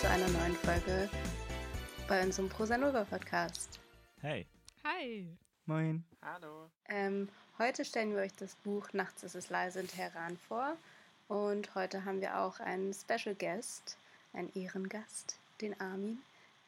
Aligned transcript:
zu 0.00 0.08
einer 0.08 0.28
neuen 0.28 0.56
Folge 0.56 1.08
bei 2.08 2.24
unserem 2.24 2.48
Prosanova 2.48 3.04
Podcast. 3.04 3.78
Hey. 4.20 4.44
Hi. 4.82 5.28
Moin. 5.66 6.04
Hallo. 6.20 6.68
Ähm, 6.88 7.28
heute 7.58 7.84
stellen 7.84 8.10
wir 8.10 8.22
euch 8.22 8.32
das 8.32 8.56
Buch 8.56 8.92
Nachts 8.92 9.22
ist 9.22 9.36
es 9.36 9.50
leise 9.50 9.80
in 9.80 9.88
Teheran 9.88 10.36
vor. 10.36 10.76
Und 11.28 11.76
heute 11.76 12.04
haben 12.04 12.20
wir 12.20 12.40
auch 12.40 12.58
einen 12.58 12.92
Special 12.92 13.36
Guest, 13.36 13.96
einen 14.32 14.52
Ehrengast, 14.56 15.38
den 15.60 15.80
Armin, 15.80 16.18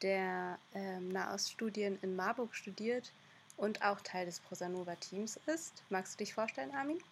der 0.01 0.57
ähm, 0.73 1.09
Nahoststudien 1.09 1.99
in 2.01 2.15
Marburg 2.15 2.55
studiert 2.55 3.11
und 3.57 3.83
auch 3.83 3.99
Teil 3.99 4.25
des 4.25 4.39
Prosanova-Teams 4.39 5.37
ist. 5.47 5.83
Magst 5.89 6.13
du 6.13 6.23
dich 6.23 6.33
vorstellen, 6.33 6.73
Armin? 6.73 7.03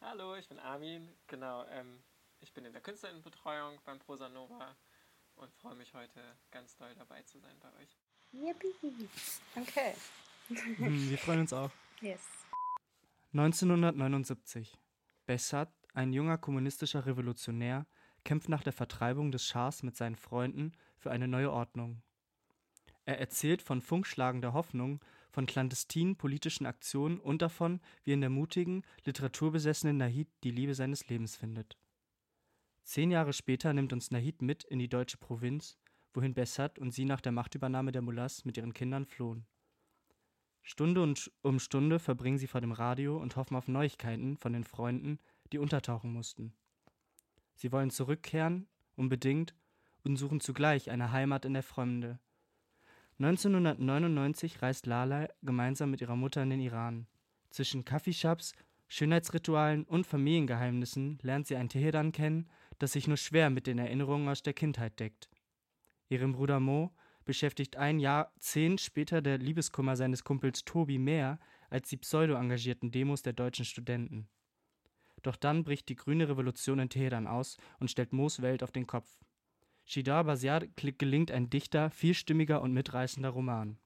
Hallo, 0.00 0.36
ich 0.36 0.48
bin 0.48 0.58
Armin. 0.58 1.06
Genau, 1.26 1.66
ähm, 1.66 2.02
ich 2.40 2.54
bin 2.54 2.64
in 2.64 2.72
der 2.72 2.80
Künstlerinnenbetreuung 2.80 3.78
beim 3.84 3.98
Prosanova 3.98 4.74
und 5.36 5.54
freue 5.54 5.74
mich 5.74 5.94
heute 5.94 6.20
ganz 6.50 6.76
doll 6.76 6.94
dabei 6.94 7.22
zu 7.22 7.38
sein 7.38 7.56
bei 7.60 7.72
euch. 7.80 7.96
Yippie. 8.32 9.08
Okay. 9.56 9.94
Hm, 10.48 11.10
Wir 11.10 11.18
freuen 11.18 11.40
uns 11.40 11.52
auch. 11.52 11.70
Yes. 12.00 12.22
1979. 13.32 14.78
Bessat, 15.26 15.72
ein 15.94 16.12
junger 16.12 16.38
kommunistischer 16.38 17.06
Revolutionär, 17.06 17.86
kämpft 18.24 18.48
nach 18.48 18.62
der 18.62 18.72
Vertreibung 18.72 19.32
des 19.32 19.44
Schahs 19.44 19.82
mit 19.82 19.96
seinen 19.96 20.16
Freunden 20.16 20.72
für 20.98 21.10
eine 21.10 21.28
neue 21.28 21.52
Ordnung. 21.52 22.02
Er 23.04 23.20
erzählt 23.20 23.62
von 23.62 23.80
funkschlagender 23.82 24.52
Hoffnung, 24.52 25.00
von 25.30 25.46
clandestinen 25.46 26.16
politischen 26.16 26.66
Aktionen 26.66 27.20
und 27.20 27.42
davon, 27.42 27.80
wie 28.04 28.12
in 28.12 28.20
der 28.20 28.30
mutigen, 28.30 28.82
literaturbesessenen 29.04 29.96
Nahid 29.96 30.28
die 30.42 30.50
Liebe 30.50 30.74
seines 30.74 31.08
Lebens 31.08 31.36
findet. 31.36 31.76
Zehn 32.86 33.10
Jahre 33.10 33.32
später 33.32 33.72
nimmt 33.72 33.92
uns 33.92 34.12
Nahid 34.12 34.42
mit 34.42 34.62
in 34.62 34.78
die 34.78 34.88
deutsche 34.88 35.16
Provinz, 35.16 35.76
wohin 36.14 36.34
Bessat 36.34 36.78
und 36.78 36.92
sie 36.92 37.04
nach 37.04 37.20
der 37.20 37.32
Machtübernahme 37.32 37.90
der 37.90 38.00
Mullahs 38.00 38.44
mit 38.44 38.56
ihren 38.56 38.74
Kindern 38.74 39.06
flohen. 39.06 39.44
Stunde 40.62 41.02
und 41.02 41.32
um 41.42 41.58
Stunde 41.58 41.98
verbringen 41.98 42.38
sie 42.38 42.46
vor 42.46 42.60
dem 42.60 42.70
Radio 42.70 43.20
und 43.20 43.34
hoffen 43.34 43.56
auf 43.56 43.66
Neuigkeiten 43.66 44.36
von 44.36 44.52
den 44.52 44.62
Freunden, 44.62 45.18
die 45.52 45.58
untertauchen 45.58 46.12
mussten. 46.12 46.54
Sie 47.56 47.72
wollen 47.72 47.90
zurückkehren, 47.90 48.68
unbedingt, 48.94 49.56
und 50.04 50.16
suchen 50.16 50.38
zugleich 50.38 50.88
eine 50.88 51.10
Heimat 51.10 51.44
in 51.44 51.54
der 51.54 51.64
Fremde. 51.64 52.20
1999 53.18 54.62
reist 54.62 54.86
Lala 54.86 55.26
gemeinsam 55.42 55.90
mit 55.90 56.02
ihrer 56.02 56.16
Mutter 56.16 56.44
in 56.44 56.50
den 56.50 56.60
Iran. 56.60 57.08
Zwischen 57.50 57.84
Kaffeeshops, 57.84 58.52
Schönheitsritualen 58.86 59.84
und 59.84 60.06
Familiengeheimnissen 60.06 61.18
lernt 61.22 61.48
sie 61.48 61.56
ein 61.56 61.68
Teheran 61.68 62.12
kennen, 62.12 62.48
das 62.78 62.92
sich 62.92 63.06
nur 63.08 63.16
schwer 63.16 63.50
mit 63.50 63.66
den 63.66 63.78
Erinnerungen 63.78 64.28
aus 64.28 64.42
der 64.42 64.54
Kindheit 64.54 64.98
deckt. 65.00 65.28
Ihren 66.08 66.32
Bruder 66.32 66.60
Mo 66.60 66.94
beschäftigt 67.24 67.76
ein 67.76 67.98
Jahrzehnt 67.98 68.80
später 68.80 69.20
der 69.20 69.38
Liebeskummer 69.38 69.96
seines 69.96 70.24
Kumpels 70.24 70.64
Tobi 70.64 70.98
mehr 70.98 71.38
als 71.68 71.88
die 71.88 71.96
pseudo-engagierten 71.96 72.90
Demos 72.90 73.22
der 73.22 73.32
deutschen 73.32 73.64
Studenten. 73.64 74.28
Doch 75.22 75.36
dann 75.36 75.64
bricht 75.64 75.88
die 75.88 75.96
grüne 75.96 76.28
Revolution 76.28 76.78
in 76.78 76.88
Teheran 76.88 77.26
aus 77.26 77.56
und 77.80 77.90
stellt 77.90 78.12
Moos 78.12 78.42
Welt 78.42 78.62
auf 78.62 78.70
den 78.70 78.86
Kopf. 78.86 79.18
Shidar 79.84 80.24
Basiar 80.24 80.66
gelingt 80.76 81.30
ein 81.30 81.50
dichter, 81.50 81.90
vielstimmiger 81.90 82.60
und 82.62 82.72
mitreißender 82.72 83.30
Roman. 83.30 83.78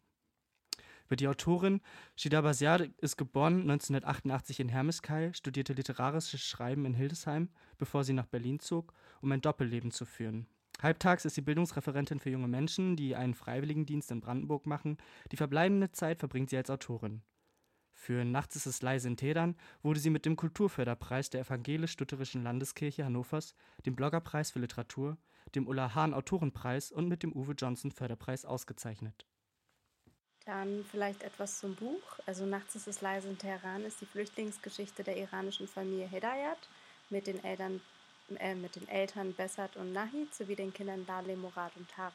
Über 1.10 1.16
die 1.16 1.26
Autorin 1.26 1.80
Shidar 2.14 2.42
Basiar 2.42 2.86
ist 2.98 3.16
geboren 3.16 3.62
1988 3.62 4.60
in 4.60 4.68
Hermeskeil, 4.68 5.34
studierte 5.34 5.72
literarisches 5.72 6.40
Schreiben 6.40 6.84
in 6.84 6.94
Hildesheim, 6.94 7.48
bevor 7.78 8.04
sie 8.04 8.12
nach 8.12 8.26
Berlin 8.26 8.60
zog, 8.60 8.94
um 9.20 9.32
ein 9.32 9.40
Doppelleben 9.40 9.90
zu 9.90 10.04
führen. 10.04 10.46
Halbtags 10.80 11.24
ist 11.24 11.34
sie 11.34 11.40
Bildungsreferentin 11.40 12.20
für 12.20 12.30
junge 12.30 12.46
Menschen, 12.46 12.94
die 12.94 13.16
einen 13.16 13.34
Freiwilligendienst 13.34 14.12
in 14.12 14.20
Brandenburg 14.20 14.66
machen. 14.66 14.98
Die 15.32 15.36
verbleibende 15.36 15.90
Zeit 15.90 16.20
verbringt 16.20 16.50
sie 16.50 16.56
als 16.58 16.70
Autorin. 16.70 17.22
Für 17.92 18.24
Nachts 18.24 18.54
ist 18.54 18.66
es 18.66 18.80
leise 18.80 19.08
in 19.08 19.16
Teheran 19.16 19.56
wurde 19.82 19.98
sie 19.98 20.10
mit 20.10 20.24
dem 20.24 20.36
Kulturförderpreis 20.36 21.28
der 21.28 21.40
Evangelisch-Lutherischen 21.40 22.44
Landeskirche 22.44 23.04
Hannovers, 23.04 23.56
dem 23.84 23.96
Bloggerpreis 23.96 24.52
für 24.52 24.60
Literatur, 24.60 25.18
dem 25.56 25.66
Ulla 25.66 25.92
Hahn 25.96 26.14
Autorenpreis 26.14 26.92
und 26.92 27.08
mit 27.08 27.24
dem 27.24 27.32
Uwe 27.32 27.54
Johnson 27.58 27.90
Förderpreis 27.90 28.44
ausgezeichnet. 28.44 29.26
Dann 30.46 30.84
vielleicht 30.90 31.22
etwas 31.22 31.58
zum 31.58 31.74
Buch. 31.74 32.18
Also 32.26 32.44
Nachts 32.46 32.74
ist 32.74 32.88
es 32.88 33.00
leise 33.00 33.28
in 33.28 33.38
Teheran 33.38 33.84
ist 33.84 34.00
die 34.00 34.06
Flüchtlingsgeschichte 34.06 35.04
der 35.04 35.16
iranischen 35.16 35.68
Familie 35.68 36.06
Hedayat 36.06 36.58
mit 37.10 37.26
den 37.26 37.42
Eltern, 37.44 37.80
äh, 38.38 38.54
mit 38.54 38.76
den 38.76 38.88
Eltern 38.88 39.34
Bessat 39.34 39.76
und 39.76 39.92
Nahid 39.92 40.34
sowie 40.34 40.56
den 40.56 40.72
Kindern 40.72 41.04
Dale, 41.06 41.36
Murad 41.36 41.72
und 41.76 41.88
Tara. 41.90 42.12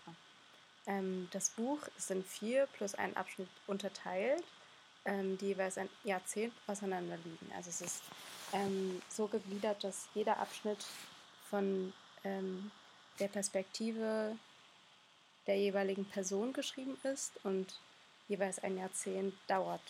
Ähm, 0.87 1.27
das 1.31 1.49
Buch 1.51 1.79
ist 1.97 2.11
in 2.11 2.23
vier 2.23 2.67
plus 2.73 2.95
einen 2.95 3.15
Abschnitt 3.15 3.49
unterteilt, 3.67 4.43
ähm, 5.05 5.37
die 5.37 5.47
jeweils 5.47 5.77
ein 5.77 5.89
Jahrzehnt 6.03 6.53
auseinander 6.67 7.17
liegen. 7.17 7.51
Also 7.55 7.69
es 7.69 7.81
ist 7.81 8.03
ähm, 8.53 9.01
so 9.09 9.27
gegliedert, 9.27 9.83
dass 9.83 10.07
jeder 10.13 10.37
Abschnitt 10.37 10.85
von 11.49 11.93
ähm, 12.23 12.71
der 13.19 13.27
Perspektive 13.27 14.35
der 15.47 15.57
jeweiligen 15.57 16.05
Person 16.05 16.53
geschrieben 16.53 16.97
ist 17.03 17.31
und 17.43 17.79
jeweils 18.27 18.59
ein 18.59 18.77
Jahrzehnt 18.77 19.33
dauert, 19.47 19.81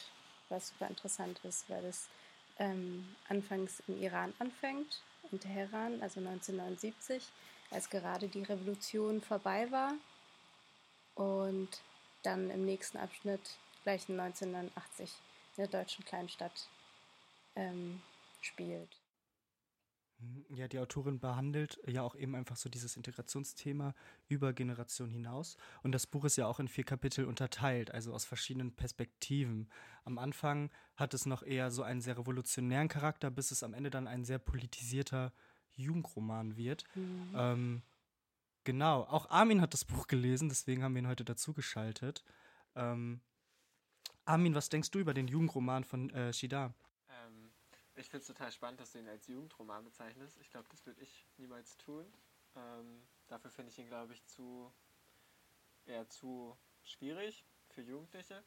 was 0.49 0.69
super 0.69 0.87
interessant 0.87 1.39
ist, 1.43 1.69
weil 1.69 1.83
es 1.85 2.07
ähm, 2.59 3.15
anfangs 3.29 3.81
im 3.87 4.01
Iran 4.01 4.33
anfängt, 4.39 5.01
in 5.31 5.39
Teheran, 5.39 6.01
also 6.01 6.19
1979, 6.19 7.23
als 7.71 7.89
gerade 7.89 8.27
die 8.27 8.43
Revolution 8.43 9.21
vorbei 9.21 9.69
war 9.71 9.93
und 11.15 11.69
dann 12.23 12.49
im 12.49 12.65
nächsten 12.65 12.97
Abschnitt 12.97 13.57
gleich 13.83 14.09
1989 14.09 15.11
in 15.57 15.63
der 15.63 15.67
deutschen 15.67 16.05
Kleinstadt 16.05 16.67
ähm, 17.55 18.01
spielt. 18.41 18.89
Ja, 20.49 20.67
die 20.67 20.79
Autorin 20.79 21.19
behandelt 21.19 21.79
ja 21.87 22.01
auch 22.01 22.15
eben 22.15 22.35
einfach 22.35 22.55
so 22.55 22.69
dieses 22.69 22.95
Integrationsthema 22.95 23.93
über 24.27 24.53
Generationen 24.53 25.11
hinaus. 25.11 25.57
Und 25.83 25.91
das 25.91 26.07
Buch 26.07 26.25
ist 26.25 26.37
ja 26.37 26.47
auch 26.47 26.59
in 26.59 26.67
vier 26.67 26.83
Kapitel 26.83 27.25
unterteilt, 27.25 27.91
also 27.91 28.13
aus 28.13 28.25
verschiedenen 28.25 28.73
Perspektiven. 28.75 29.69
Am 30.03 30.17
Anfang 30.17 30.71
hat 30.95 31.13
es 31.13 31.25
noch 31.25 31.43
eher 31.43 31.71
so 31.71 31.83
einen 31.83 32.01
sehr 32.01 32.17
revolutionären 32.17 32.87
Charakter, 32.87 33.31
bis 33.31 33.51
es 33.51 33.63
am 33.63 33.73
Ende 33.73 33.89
dann 33.89 34.07
ein 34.07 34.23
sehr 34.23 34.39
politisierter 34.39 35.33
Jugendroman 35.75 36.55
wird. 36.55 36.83
Mhm. 36.95 37.33
Ähm, 37.35 37.81
genau, 38.63 39.01
auch 39.03 39.29
Armin 39.29 39.61
hat 39.61 39.73
das 39.73 39.85
Buch 39.85 40.07
gelesen, 40.07 40.49
deswegen 40.49 40.83
haben 40.83 40.95
wir 40.95 41.01
ihn 41.01 41.07
heute 41.07 41.25
dazu 41.25 41.53
geschaltet. 41.53 42.23
Ähm, 42.75 43.21
Armin, 44.25 44.55
was 44.55 44.69
denkst 44.69 44.91
du 44.91 44.99
über 44.99 45.13
den 45.13 45.27
Jugendroman 45.27 45.83
von 45.83 46.09
äh, 46.11 46.33
Shida? 46.33 46.73
Ich 47.97 48.09
finde 48.09 48.21
es 48.21 48.27
total 48.27 48.51
spannend, 48.51 48.81
dass 48.81 48.91
du 48.91 48.99
ihn 48.99 49.07
als 49.07 49.27
Jugendroman 49.27 49.85
bezeichnest. 49.85 50.37
Ich 50.41 50.49
glaube, 50.49 50.67
das 50.69 50.85
würde 50.85 51.01
ich 51.01 51.25
niemals 51.37 51.77
tun. 51.77 52.05
Ähm, 52.55 53.07
dafür 53.27 53.49
finde 53.51 53.71
ich 53.71 53.79
ihn, 53.79 53.87
glaube 53.87 54.13
ich, 54.13 54.25
zu 54.25 54.73
eher 55.85 56.07
zu 56.09 56.57
schwierig 56.83 57.45
für 57.69 57.81
Jugendliche. 57.81 58.43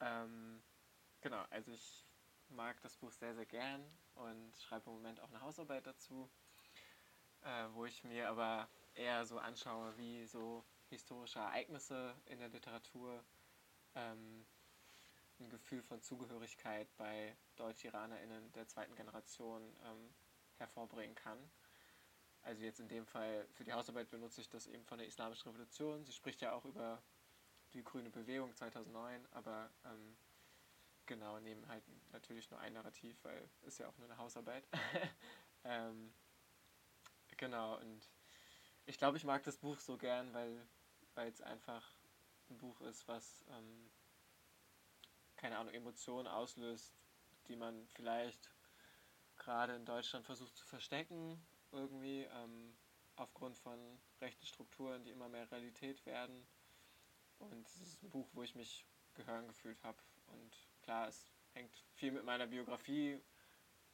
Ähm, 0.00 0.60
genau, 1.20 1.44
also 1.50 1.70
ich 1.70 2.04
mag 2.48 2.80
das 2.80 2.96
Buch 2.96 3.12
sehr, 3.12 3.34
sehr 3.34 3.46
gern 3.46 3.84
und 4.16 4.52
schreibe 4.56 4.90
im 4.90 4.96
Moment 4.96 5.20
auch 5.20 5.28
eine 5.28 5.40
Hausarbeit 5.40 5.86
dazu, 5.86 6.28
äh, 7.42 7.66
wo 7.72 7.84
ich 7.86 8.02
mir 8.02 8.28
aber 8.28 8.68
eher 8.94 9.24
so 9.24 9.38
anschaue, 9.38 9.96
wie 9.96 10.26
so 10.26 10.64
historische 10.88 11.38
Ereignisse 11.38 12.14
in 12.26 12.40
der 12.40 12.48
Literatur 12.48 13.24
ähm, 13.94 14.44
ein 15.38 15.48
Gefühl 15.48 15.82
von 15.82 16.00
Zugehörigkeit 16.02 16.88
bei 16.96 17.36
Deutsch-IranerInnen 17.62 18.52
der 18.52 18.66
zweiten 18.66 18.94
Generation 18.94 19.62
ähm, 19.84 20.14
hervorbringen 20.56 21.14
kann. 21.14 21.38
Also 22.42 22.64
jetzt 22.64 22.80
in 22.80 22.88
dem 22.88 23.06
Fall 23.06 23.46
für 23.52 23.64
die 23.64 23.72
Hausarbeit 23.72 24.10
benutze 24.10 24.40
ich 24.40 24.48
das 24.48 24.66
eben 24.66 24.84
von 24.84 24.98
der 24.98 25.06
Islamischen 25.06 25.48
Revolution. 25.48 26.04
Sie 26.04 26.12
spricht 26.12 26.40
ja 26.40 26.52
auch 26.52 26.64
über 26.64 27.00
die 27.72 27.84
grüne 27.84 28.10
Bewegung 28.10 28.54
2009, 28.54 29.26
aber 29.30 29.70
ähm, 29.84 30.16
genau, 31.06 31.38
nehmen 31.38 31.66
halt 31.68 31.84
natürlich 32.10 32.50
nur 32.50 32.58
ein 32.58 32.72
Narrativ, 32.72 33.16
weil 33.22 33.48
ist 33.62 33.78
ja 33.78 33.88
auch 33.88 33.96
nur 33.98 34.08
eine 34.08 34.18
Hausarbeit. 34.18 34.66
ähm, 35.64 36.12
genau, 37.36 37.78
und 37.78 38.10
ich 38.86 38.98
glaube, 38.98 39.16
ich 39.16 39.24
mag 39.24 39.44
das 39.44 39.58
Buch 39.58 39.78
so 39.78 39.96
gern, 39.96 40.34
weil 40.34 40.66
es 41.28 41.40
einfach 41.40 41.94
ein 42.50 42.58
Buch 42.58 42.80
ist, 42.80 43.06
was 43.06 43.44
ähm, 43.50 43.90
keine 45.42 45.58
Ahnung, 45.58 45.74
Emotionen 45.74 46.28
auslöst, 46.28 46.94
die 47.48 47.56
man 47.56 47.86
vielleicht 47.88 48.50
gerade 49.36 49.74
in 49.74 49.84
Deutschland 49.84 50.24
versucht 50.24 50.56
zu 50.56 50.66
verstecken, 50.66 51.44
irgendwie 51.72 52.22
ähm, 52.22 52.76
aufgrund 53.16 53.56
von 53.58 53.78
rechten 54.20 54.46
Strukturen, 54.46 55.04
die 55.04 55.10
immer 55.10 55.28
mehr 55.28 55.50
Realität 55.50 56.04
werden. 56.06 56.46
Und 57.38 57.66
es 57.66 57.80
ist 57.80 58.02
ein 58.02 58.10
Buch, 58.10 58.28
wo 58.32 58.42
ich 58.42 58.54
mich 58.54 58.86
gehören 59.14 59.48
gefühlt 59.48 59.82
habe. 59.82 59.98
Und 60.26 60.68
klar, 60.82 61.08
es 61.08 61.32
hängt 61.54 61.76
viel 61.94 62.12
mit 62.12 62.24
meiner 62.24 62.46
Biografie 62.46 63.20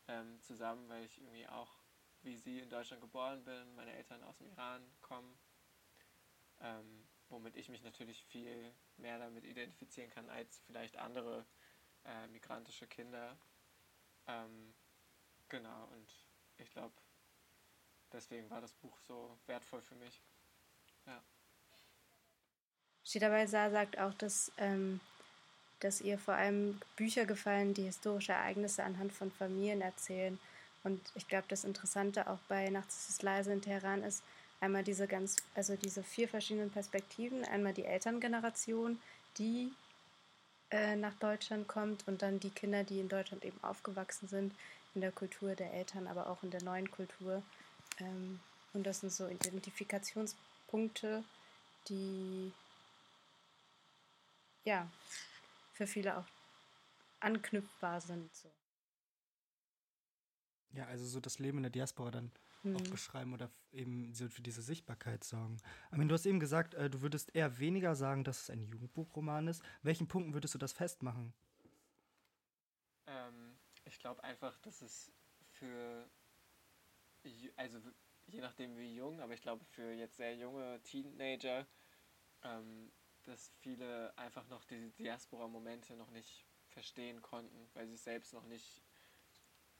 ähm, 0.07 0.41
zusammen, 0.43 0.89
weil 0.89 1.05
ich 1.05 1.19
irgendwie 1.19 1.47
auch 1.49 1.79
wie 2.23 2.37
sie 2.37 2.59
in 2.59 2.69
Deutschland 2.69 3.01
geboren 3.01 3.45
bin, 3.45 3.75
meine 3.77 3.93
Eltern 3.93 4.23
aus 4.25 4.39
dem 4.39 4.49
Iran 4.49 4.83
kommen 5.01 5.39
ähm, 6.61 7.07
womit 7.29 7.57
ich 7.57 7.69
mich 7.69 7.83
natürlich 7.83 8.25
viel 8.25 8.73
mehr 8.97 9.19
damit 9.19 9.45
identifizieren 9.45 10.11
kann 10.11 10.29
als 10.31 10.61
vielleicht 10.67 10.97
andere 10.97 11.47
äh, 12.09 12.27
migrantische 12.29 12.87
Kinder. 12.87 13.37
Ähm, 14.27 14.75
genau, 15.49 15.85
und 15.93 16.09
ich 16.59 16.71
glaube, 16.73 16.95
deswegen 18.13 18.49
war 18.51 18.61
das 18.61 18.73
Buch 18.75 18.99
so 19.07 19.39
wertvoll 19.47 19.83
für 19.83 19.95
mich. 19.95 20.21
Ja. 21.07 21.23
Shidabei-sa 23.05 23.71
sagt 23.71 23.99
auch, 23.99 24.15
dass, 24.15 24.53
ähm, 24.59 25.01
dass 25.81 26.01
ihr 26.01 26.19
vor 26.19 26.35
allem 26.35 26.81
Bücher 26.97 27.25
gefallen, 27.25 27.75
die 27.75 27.85
historische 27.85 28.33
Ereignisse 28.33 28.85
anhand 28.85 29.13
von 29.13 29.31
Familien 29.31 29.81
erzählen. 29.81 30.39
Und 30.85 31.01
ich 31.15 31.27
glaube, 31.27 31.47
das 31.49 31.65
Interessante 31.65 32.29
auch 32.29 32.41
bei 32.49 32.69
Nachts 32.71 33.05
ist 33.05 33.11
es 33.11 33.23
leise 33.23 33.53
in 33.53 33.63
Teheran 33.63 34.03
ist, 34.03 34.23
einmal 34.61 34.85
diese 34.85 35.07
ganz, 35.07 35.37
also 35.55 35.77
diese 35.77 36.03
vier 36.03 36.29
verschiedenen 36.29 36.71
Perspektiven, 36.71 37.45
einmal 37.45 37.73
die 37.73 37.85
Elterngeneration, 37.85 39.01
die 39.39 39.73
äh, 40.71 40.97
nach 40.97 41.15
Deutschland 41.15 41.67
kommt 41.69 42.07
und 42.07 42.23
dann 42.23 42.41
die 42.41 42.51
Kinder, 42.51 42.85
die 42.85 43.01
in 43.01 43.09
Deutschland 43.09 43.45
eben 43.45 43.63
aufgewachsen 43.63 44.29
sind, 44.29 44.55
in 44.95 45.01
der 45.01 45.13
Kultur 45.13 45.55
der 45.55 45.73
Eltern, 45.73 46.07
aber 46.07 46.29
auch 46.29 46.43
in 46.43 46.51
der 46.51 46.63
neuen 46.63 46.91
Kultur. 46.91 47.43
Ähm, 47.99 48.41
und 48.75 48.85
das 48.87 49.01
sind 49.01 49.13
so 49.13 49.27
Identifikationspunkte, 49.29 51.25
die 51.89 52.53
ja 54.65 54.87
für 55.73 55.87
viele 55.87 56.19
auch 56.19 56.27
anknüpfbar 57.21 58.01
sind. 58.01 58.35
So. 58.35 58.49
Ja, 60.73 60.87
also 60.87 61.07
so 61.07 61.21
das 61.21 61.39
Leben 61.39 61.59
in 61.59 61.63
der 61.65 61.73
Diaspora 61.73 62.11
dann 62.11 62.31
hm. 62.63 62.77
auch 62.77 62.91
beschreiben 62.91 63.33
oder 63.35 63.51
eben 63.73 64.15
für 64.15 64.43
diese 64.43 64.63
Sichtbarkeit 64.63 65.25
sorgen. 65.25 65.59
Armin, 65.91 66.09
du 66.09 66.15
hast 66.15 66.27
eben 66.27 66.41
gesagt, 66.41 66.75
äh, 66.75 66.91
du 66.91 67.01
würdest 67.01 67.35
eher 67.35 67.59
weniger 67.59 67.95
sagen, 67.95 68.25
dass 68.25 68.43
es 68.43 68.51
ein 68.51 68.65
Jugendbuchroman 68.65 69.49
ist. 69.49 69.63
Welchen 69.83 70.09
Punkten 70.09 70.35
würdest 70.35 70.55
du 70.55 70.59
das 70.59 70.73
festmachen? 70.73 71.33
Ähm, 73.07 73.59
ich 73.85 73.99
glaube 73.99 74.23
einfach, 74.25 74.59
dass 74.59 74.83
es 74.83 75.13
für, 75.53 76.09
also 77.57 77.79
je 78.27 78.41
nachdem 78.41 78.77
wie 78.77 78.95
jung, 78.95 79.21
aber 79.21 79.35
ich 79.35 79.43
glaube 79.43 79.65
für 79.65 79.93
jetzt 79.93 80.17
sehr 80.17 80.37
junge 80.37 80.81
Teenager, 80.83 81.67
ähm, 82.43 82.91
dass 83.25 83.51
viele 83.61 84.17
einfach 84.17 84.47
noch 84.49 84.65
diese 84.65 84.91
Diaspora-Momente 84.91 85.95
noch 85.97 86.11
nicht 86.11 86.47
verstehen 86.69 87.21
konnten, 87.23 87.69
weil 87.75 87.87
sie 87.89 87.97
selbst 87.97 88.33
noch 88.33 88.45
nicht 88.45 88.83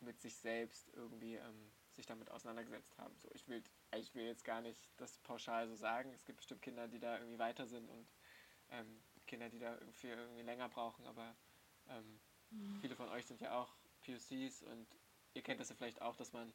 mit 0.01 0.21
sich 0.21 0.37
selbst 0.37 0.89
irgendwie 0.95 1.35
ähm, 1.35 1.73
sich 1.99 2.07
damit 2.07 2.31
auseinandergesetzt 2.31 2.97
haben. 2.97 3.15
So, 3.19 3.29
ich 3.35 3.47
will, 3.49 3.63
ich 3.97 4.15
will 4.15 4.25
jetzt 4.25 4.45
gar 4.45 4.61
nicht 4.61 4.89
das 4.97 5.19
pauschal 5.19 5.69
so 5.69 5.75
sagen. 5.75 6.13
Es 6.13 6.25
gibt 6.25 6.39
bestimmt 6.39 6.63
Kinder, 6.63 6.87
die 6.87 7.01
da 7.01 7.19
irgendwie 7.19 7.39
weiter 7.39 7.67
sind 7.67 7.89
und 7.91 8.09
ähm, 8.71 9.03
Kinder, 9.27 9.49
die 9.49 9.59
da 9.59 9.75
irgendwie, 9.75 10.07
irgendwie 10.07 10.43
länger 10.43 10.69
brauchen, 10.69 11.05
aber 11.07 11.37
ähm, 11.89 12.21
mhm. 12.51 12.79
viele 12.81 12.95
von 12.95 13.09
euch 13.09 13.27
sind 13.27 13.41
ja 13.41 13.59
auch 13.59 13.75
POCs 14.03 14.63
und 14.63 14.87
ihr 15.35 15.43
kennt 15.43 15.61
das 15.61 15.71
ja 15.71 15.75
vielleicht 15.75 16.01
auch, 16.01 16.15
dass 16.15 16.33
man, 16.33 16.55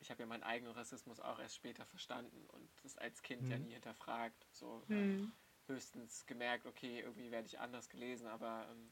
ich 0.00 0.10
habe 0.10 0.22
ja 0.22 0.26
meinen 0.26 0.42
eigenen 0.42 0.72
Rassismus 0.72 1.20
auch 1.20 1.38
erst 1.38 1.56
später 1.56 1.84
verstanden 1.84 2.46
und 2.48 2.70
das 2.82 2.96
als 2.96 3.22
Kind 3.22 3.42
mhm. 3.42 3.50
ja 3.50 3.58
nie 3.58 3.72
hinterfragt. 3.74 4.46
So 4.52 4.82
mhm. 4.88 5.32
höchstens 5.66 6.24
gemerkt, 6.24 6.64
okay, 6.64 7.00
irgendwie 7.00 7.30
werde 7.30 7.46
ich 7.46 7.58
anders 7.58 7.90
gelesen, 7.90 8.26
aber 8.26 8.66
ähm, 8.70 8.90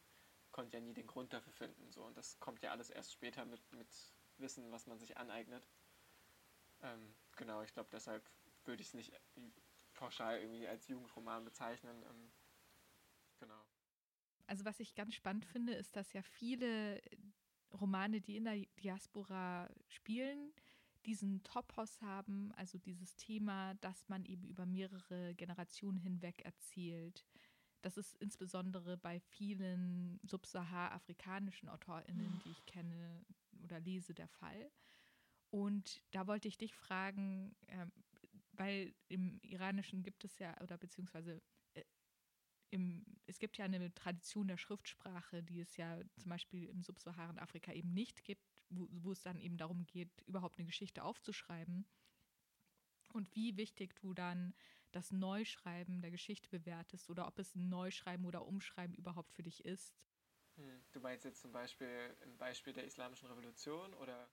konnte 0.52 0.76
ja 0.76 0.82
nie 0.82 0.92
den 0.92 1.06
Grund 1.06 1.32
dafür 1.32 1.54
finden. 1.54 1.90
So. 1.90 2.04
Und 2.04 2.18
das 2.18 2.38
kommt 2.38 2.62
ja 2.62 2.70
alles 2.70 2.90
erst 2.90 3.14
später 3.14 3.46
mit, 3.46 3.60
mit 3.72 3.88
Wissen, 4.38 4.70
was 4.72 4.86
man 4.86 4.98
sich 4.98 5.16
aneignet. 5.16 5.66
Ähm, 6.82 7.14
genau, 7.36 7.62
ich 7.62 7.72
glaube, 7.72 7.88
deshalb 7.92 8.28
würde 8.64 8.82
ich 8.82 8.88
es 8.88 8.94
nicht 8.94 9.12
pauschal 9.94 10.40
irgendwie 10.40 10.66
als 10.66 10.88
Jugendroman 10.88 11.44
bezeichnen. 11.44 12.02
Ähm, 12.02 12.32
genau. 13.38 13.64
Also 14.46 14.64
was 14.64 14.80
ich 14.80 14.94
ganz 14.94 15.14
spannend 15.14 15.46
finde, 15.46 15.74
ist, 15.74 15.96
dass 15.96 16.12
ja 16.12 16.22
viele 16.22 17.00
Romane, 17.72 18.20
die 18.20 18.36
in 18.36 18.44
der 18.44 18.56
Diaspora 18.82 19.70
spielen, 19.88 20.52
diesen 21.06 21.42
Topos 21.42 22.00
haben, 22.00 22.52
also 22.56 22.78
dieses 22.78 23.16
Thema, 23.16 23.74
dass 23.74 24.08
man 24.08 24.24
eben 24.24 24.46
über 24.46 24.66
mehrere 24.66 25.34
Generationen 25.34 25.98
hinweg 25.98 26.44
erzählt. 26.44 27.24
Das 27.82 27.98
ist 27.98 28.16
insbesondere 28.16 28.96
bei 28.96 29.20
vielen 29.20 30.18
subsahar-afrikanischen 30.22 31.68
AutorInnen, 31.68 32.40
die 32.44 32.50
ich 32.50 32.64
kenne 32.64 33.24
oder 33.64 33.80
lese, 33.80 34.14
der 34.14 34.28
Fall. 34.28 34.70
Und 35.50 36.02
da 36.10 36.26
wollte 36.26 36.48
ich 36.48 36.56
dich 36.56 36.74
fragen, 36.74 37.54
äh, 37.66 37.86
weil 38.52 38.94
im 39.08 39.40
Iranischen 39.42 40.02
gibt 40.02 40.24
es 40.24 40.38
ja, 40.38 40.60
oder 40.60 40.78
beziehungsweise 40.78 41.42
äh, 41.74 41.84
im, 42.70 43.04
es 43.26 43.38
gibt 43.38 43.56
ja 43.58 43.64
eine 43.64 43.92
Tradition 43.94 44.48
der 44.48 44.56
Schriftsprache, 44.56 45.42
die 45.42 45.60
es 45.60 45.76
ja 45.76 46.00
zum 46.16 46.30
Beispiel 46.30 46.68
im 46.68 46.82
Subsaharan-Afrika 46.82 47.72
eben 47.72 47.92
nicht 47.92 48.24
gibt, 48.24 48.64
wo, 48.68 48.88
wo 48.90 49.12
es 49.12 49.22
dann 49.22 49.38
eben 49.38 49.56
darum 49.56 49.86
geht, 49.86 50.10
überhaupt 50.26 50.58
eine 50.58 50.66
Geschichte 50.66 51.02
aufzuschreiben. 51.02 51.86
Und 53.12 53.34
wie 53.36 53.56
wichtig 53.56 53.94
du 54.00 54.12
dann 54.12 54.54
das 54.94 55.10
Neuschreiben 55.10 56.00
der 56.02 56.10
Geschichte 56.10 56.48
bewertest 56.48 57.10
oder 57.10 57.26
ob 57.26 57.38
es 57.38 57.54
ein 57.54 57.68
Neuschreiben 57.68 58.26
oder 58.26 58.46
Umschreiben 58.46 58.94
überhaupt 58.94 59.32
für 59.32 59.42
dich 59.42 59.64
ist. 59.64 59.92
Hm, 60.56 60.84
du 60.92 61.00
meinst 61.00 61.24
jetzt 61.24 61.40
zum 61.40 61.52
Beispiel 61.52 62.16
im 62.22 62.36
Beispiel 62.38 62.72
der 62.72 62.84
Islamischen 62.84 63.28
Revolution 63.28 63.92
oder? 63.94 64.28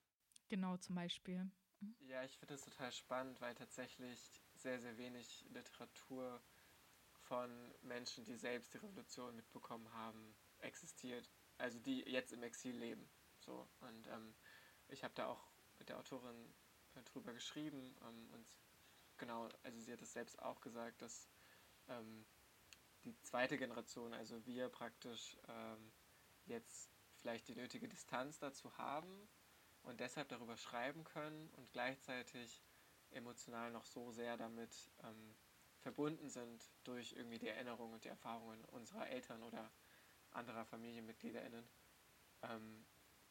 Genau, 0.49 0.77
zum 0.77 0.95
Beispiel. 0.95 1.49
Mhm. 1.79 1.95
Ja, 2.07 2.23
ich 2.23 2.37
finde 2.37 2.53
das 2.55 2.63
total 2.63 2.91
spannend, 2.91 3.41
weil 3.41 3.55
tatsächlich 3.55 4.19
sehr, 4.55 4.79
sehr 4.79 4.97
wenig 4.97 5.45
Literatur 5.49 6.41
von 7.13 7.73
Menschen, 7.81 8.25
die 8.25 8.35
selbst 8.35 8.73
die 8.73 8.77
Revolution 8.77 9.35
mitbekommen 9.35 9.91
haben, 9.93 10.35
existiert. 10.59 11.29
Also 11.57 11.79
die 11.79 12.01
jetzt 12.01 12.33
im 12.33 12.43
Exil 12.43 12.75
leben. 12.75 13.09
So. 13.39 13.67
Und 13.79 14.07
ähm, 14.07 14.35
ich 14.89 15.03
habe 15.03 15.13
da 15.15 15.27
auch 15.27 15.51
mit 15.79 15.89
der 15.89 15.97
Autorin 15.97 16.53
äh, 16.95 17.01
drüber 17.03 17.33
geschrieben 17.33 17.95
ähm, 18.03 18.29
und 18.33 18.57
genau, 19.17 19.47
also 19.63 19.79
sie 19.79 19.91
hat 19.93 20.01
es 20.01 20.13
selbst 20.13 20.39
auch 20.39 20.61
gesagt, 20.61 21.01
dass 21.01 21.29
ähm, 21.87 22.25
die 23.03 23.19
zweite 23.21 23.57
Generation, 23.57 24.13
also 24.13 24.45
wir 24.45 24.69
praktisch 24.69 25.37
ähm, 25.47 25.91
jetzt 26.51 26.89
vielleicht 27.21 27.47
die 27.47 27.55
nötige 27.55 27.87
Distanz 27.87 28.39
dazu 28.39 28.77
haben 28.77 29.27
und 29.83 29.99
deshalb 29.99 30.29
darüber 30.29 30.57
schreiben 30.57 31.03
können 31.03 31.49
und 31.57 31.71
gleichzeitig 31.71 32.61
emotional 33.11 33.71
noch 33.71 33.85
so 33.85 34.11
sehr 34.11 34.37
damit 34.37 34.91
ähm, 35.03 35.35
verbunden 35.79 36.29
sind 36.29 36.63
durch 36.83 37.13
irgendwie 37.13 37.39
die 37.39 37.47
Erinnerungen 37.47 37.93
und 37.93 38.03
die 38.03 38.09
Erfahrungen 38.09 38.63
unserer 38.65 39.07
Eltern 39.09 39.43
oder 39.43 39.71
anderer 40.31 40.65
FamilienmitgliederInnen. 40.65 41.67
Ähm, 42.43 42.85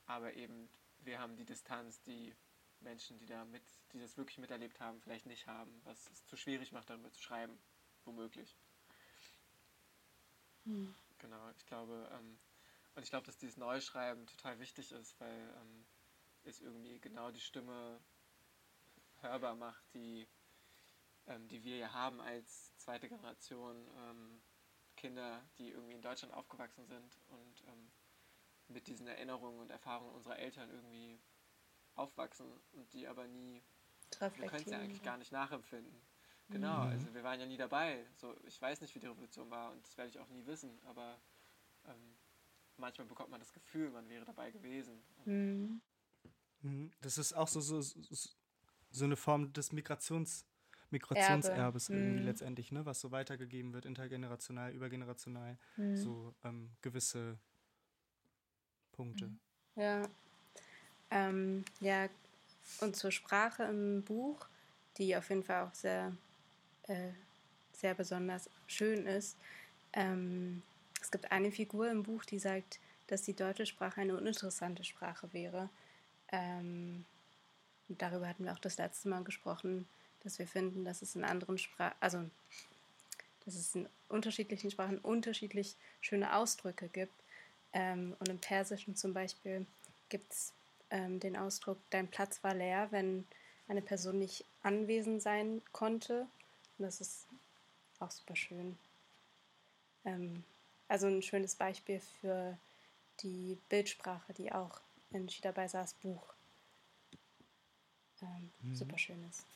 aber 0.06 0.34
eben, 0.34 0.68
wir 0.98 1.20
haben 1.20 1.36
die 1.36 1.44
Distanz, 1.44 2.02
die 2.02 2.34
Menschen, 2.80 3.18
die, 3.18 3.26
da 3.26 3.44
mit, 3.44 3.62
die 3.92 4.00
das 4.00 4.16
wirklich 4.16 4.38
miterlebt 4.38 4.80
haben, 4.80 5.00
vielleicht 5.00 5.26
nicht 5.26 5.46
haben, 5.46 5.80
was 5.84 6.10
es 6.10 6.26
zu 6.26 6.36
schwierig 6.36 6.72
macht, 6.72 6.90
darüber 6.90 7.10
zu 7.10 7.22
schreiben, 7.22 7.58
womöglich. 8.04 8.56
Hm. 10.64 10.94
Genau, 11.18 11.50
ich 11.56 11.66
glaube, 11.66 12.10
ähm, 12.12 12.38
und 12.94 13.02
ich 13.02 13.10
glaube, 13.10 13.26
dass 13.26 13.38
dieses 13.38 13.56
Neuschreiben 13.56 14.26
total 14.26 14.58
wichtig 14.58 14.92
ist, 14.92 15.18
weil 15.20 15.54
ähm, 15.60 15.86
es 16.44 16.60
irgendwie 16.60 16.98
genau 17.00 17.30
die 17.30 17.40
Stimme 17.40 18.00
hörbar 19.20 19.54
macht, 19.54 19.82
die, 19.94 20.26
ähm, 21.26 21.48
die 21.48 21.62
wir 21.64 21.76
ja 21.76 21.92
haben 21.92 22.20
als 22.20 22.76
zweite 22.78 23.08
Generation 23.08 23.86
ähm, 23.96 24.40
Kinder, 24.96 25.42
die 25.58 25.70
irgendwie 25.70 25.94
in 25.94 26.02
Deutschland 26.02 26.34
aufgewachsen 26.34 26.86
sind 26.86 27.18
und 27.28 27.64
ähm, 27.68 27.90
mit 28.68 28.86
diesen 28.86 29.06
Erinnerungen 29.06 29.60
und 29.60 29.70
Erfahrungen 29.70 30.14
unserer 30.14 30.38
Eltern 30.38 30.70
irgendwie 30.70 31.18
aufwachsen 31.94 32.46
und 32.72 32.92
die 32.92 33.06
aber 33.06 33.26
nie, 33.26 33.62
wir 34.18 34.30
können 34.30 34.62
es 34.64 34.70
ja 34.70 34.78
eigentlich 34.78 35.02
gar 35.02 35.16
nicht 35.16 35.32
nachempfinden. 35.32 36.00
Genau, 36.48 36.84
mhm. 36.84 36.90
also 36.90 37.14
wir 37.14 37.22
waren 37.22 37.38
ja 37.40 37.46
nie 37.46 37.56
dabei. 37.56 38.04
So, 38.16 38.36
ich 38.44 38.60
weiß 38.60 38.80
nicht, 38.80 38.94
wie 38.94 38.98
die 38.98 39.06
Revolution 39.06 39.50
war 39.50 39.70
und 39.72 39.86
das 39.86 39.96
werde 39.96 40.10
ich 40.10 40.18
auch 40.18 40.28
nie 40.28 40.44
wissen, 40.46 40.80
aber 40.84 41.20
ähm, 41.86 42.16
manchmal 42.80 43.06
bekommt 43.06 43.30
man 43.30 43.40
das 43.40 43.52
Gefühl, 43.52 43.90
man 43.90 44.08
wäre 44.08 44.24
dabei 44.24 44.50
gewesen. 44.50 45.00
Mhm. 45.24 45.80
mhm. 46.62 46.90
Das 47.00 47.18
ist 47.18 47.32
auch 47.32 47.48
so, 47.48 47.60
so, 47.60 47.80
so 48.90 49.04
eine 49.04 49.16
Form 49.16 49.52
des 49.52 49.72
Migrations, 49.72 50.44
Migrationserbes 50.90 51.88
Erbe. 51.88 52.00
irgendwie 52.00 52.20
mhm. 52.20 52.26
letztendlich, 52.26 52.72
ne? 52.72 52.84
was 52.84 53.00
so 53.00 53.12
weitergegeben 53.12 53.72
wird, 53.72 53.86
intergenerational, 53.86 54.72
übergenerational, 54.72 55.58
mhm. 55.76 55.96
so 55.96 56.34
ähm, 56.42 56.70
gewisse 56.80 57.38
Punkte. 58.92 59.26
Mhm. 59.26 59.40
Ja. 59.76 60.02
Ähm, 61.12 61.64
ja, 61.80 62.08
und 62.80 62.96
zur 62.96 63.10
Sprache 63.10 63.64
im 63.64 64.02
Buch, 64.02 64.46
die 64.96 65.16
auf 65.16 65.28
jeden 65.28 65.42
Fall 65.42 65.66
auch 65.66 65.74
sehr, 65.74 66.16
äh, 66.84 67.12
sehr 67.72 67.94
besonders 67.94 68.48
schön 68.66 69.06
ist. 69.06 69.36
Ähm, 69.92 70.62
es 71.10 71.20
gibt 71.20 71.32
eine 71.32 71.50
Figur 71.50 71.90
im 71.90 72.04
Buch, 72.04 72.24
die 72.24 72.38
sagt, 72.38 72.78
dass 73.08 73.22
die 73.22 73.34
deutsche 73.34 73.66
Sprache 73.66 74.00
eine 74.00 74.16
uninteressante 74.16 74.84
Sprache 74.84 75.32
wäre. 75.32 75.68
Ähm, 76.30 77.04
darüber 77.88 78.28
hatten 78.28 78.44
wir 78.44 78.52
auch 78.52 78.60
das 78.60 78.78
letzte 78.78 79.08
Mal 79.08 79.24
gesprochen, 79.24 79.88
dass 80.22 80.38
wir 80.38 80.46
finden, 80.46 80.84
dass 80.84 81.02
es 81.02 81.16
in 81.16 81.24
anderen 81.24 81.58
Sprachen, 81.58 81.96
also 81.98 82.30
dass 83.44 83.56
es 83.56 83.74
in 83.74 83.88
unterschiedlichen 84.08 84.70
Sprachen 84.70 84.98
unterschiedlich 84.98 85.74
schöne 86.00 86.32
Ausdrücke 86.36 86.86
gibt. 86.86 87.24
Ähm, 87.72 88.14
und 88.20 88.28
im 88.28 88.38
Persischen 88.38 88.94
zum 88.94 89.12
Beispiel 89.12 89.66
gibt 90.10 90.32
es 90.32 90.52
ähm, 90.90 91.18
den 91.18 91.36
Ausdruck, 91.36 91.78
dein 91.90 92.06
Platz 92.06 92.44
war 92.44 92.54
leer, 92.54 92.86
wenn 92.92 93.26
eine 93.66 93.82
Person 93.82 94.20
nicht 94.20 94.44
anwesend 94.62 95.22
sein 95.22 95.60
konnte. 95.72 96.28
Und 96.78 96.84
das 96.84 97.00
ist 97.00 97.26
auch 97.98 98.12
super 98.12 98.36
schön. 98.36 98.78
Ähm, 100.04 100.44
also 100.90 101.06
ein 101.06 101.22
schönes 101.22 101.54
Beispiel 101.54 102.00
für 102.00 102.58
die 103.20 103.56
Bildsprache, 103.68 104.32
die 104.34 104.50
auch 104.50 104.80
in 105.10 105.28
Shida 105.28 105.52
Baisas 105.52 105.94
Buch 105.94 106.34
ähm, 108.22 108.50
mhm. 108.62 108.74
super 108.74 108.98
schön 108.98 109.22
ist. 109.24 109.46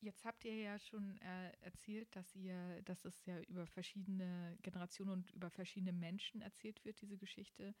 Jetzt 0.00 0.24
habt 0.24 0.44
ihr 0.44 0.56
ja 0.56 0.78
schon 0.80 1.16
äh, 1.18 1.52
erzählt, 1.64 2.08
dass 2.16 2.34
ihr, 2.34 2.82
dass 2.84 3.04
es 3.04 3.14
ja 3.24 3.38
über 3.42 3.66
verschiedene 3.66 4.58
Generationen 4.62 5.12
und 5.12 5.30
über 5.30 5.50
verschiedene 5.50 5.92
Menschen 5.92 6.42
erzählt 6.42 6.84
wird, 6.84 7.00
diese 7.00 7.16
Geschichte. 7.16 7.74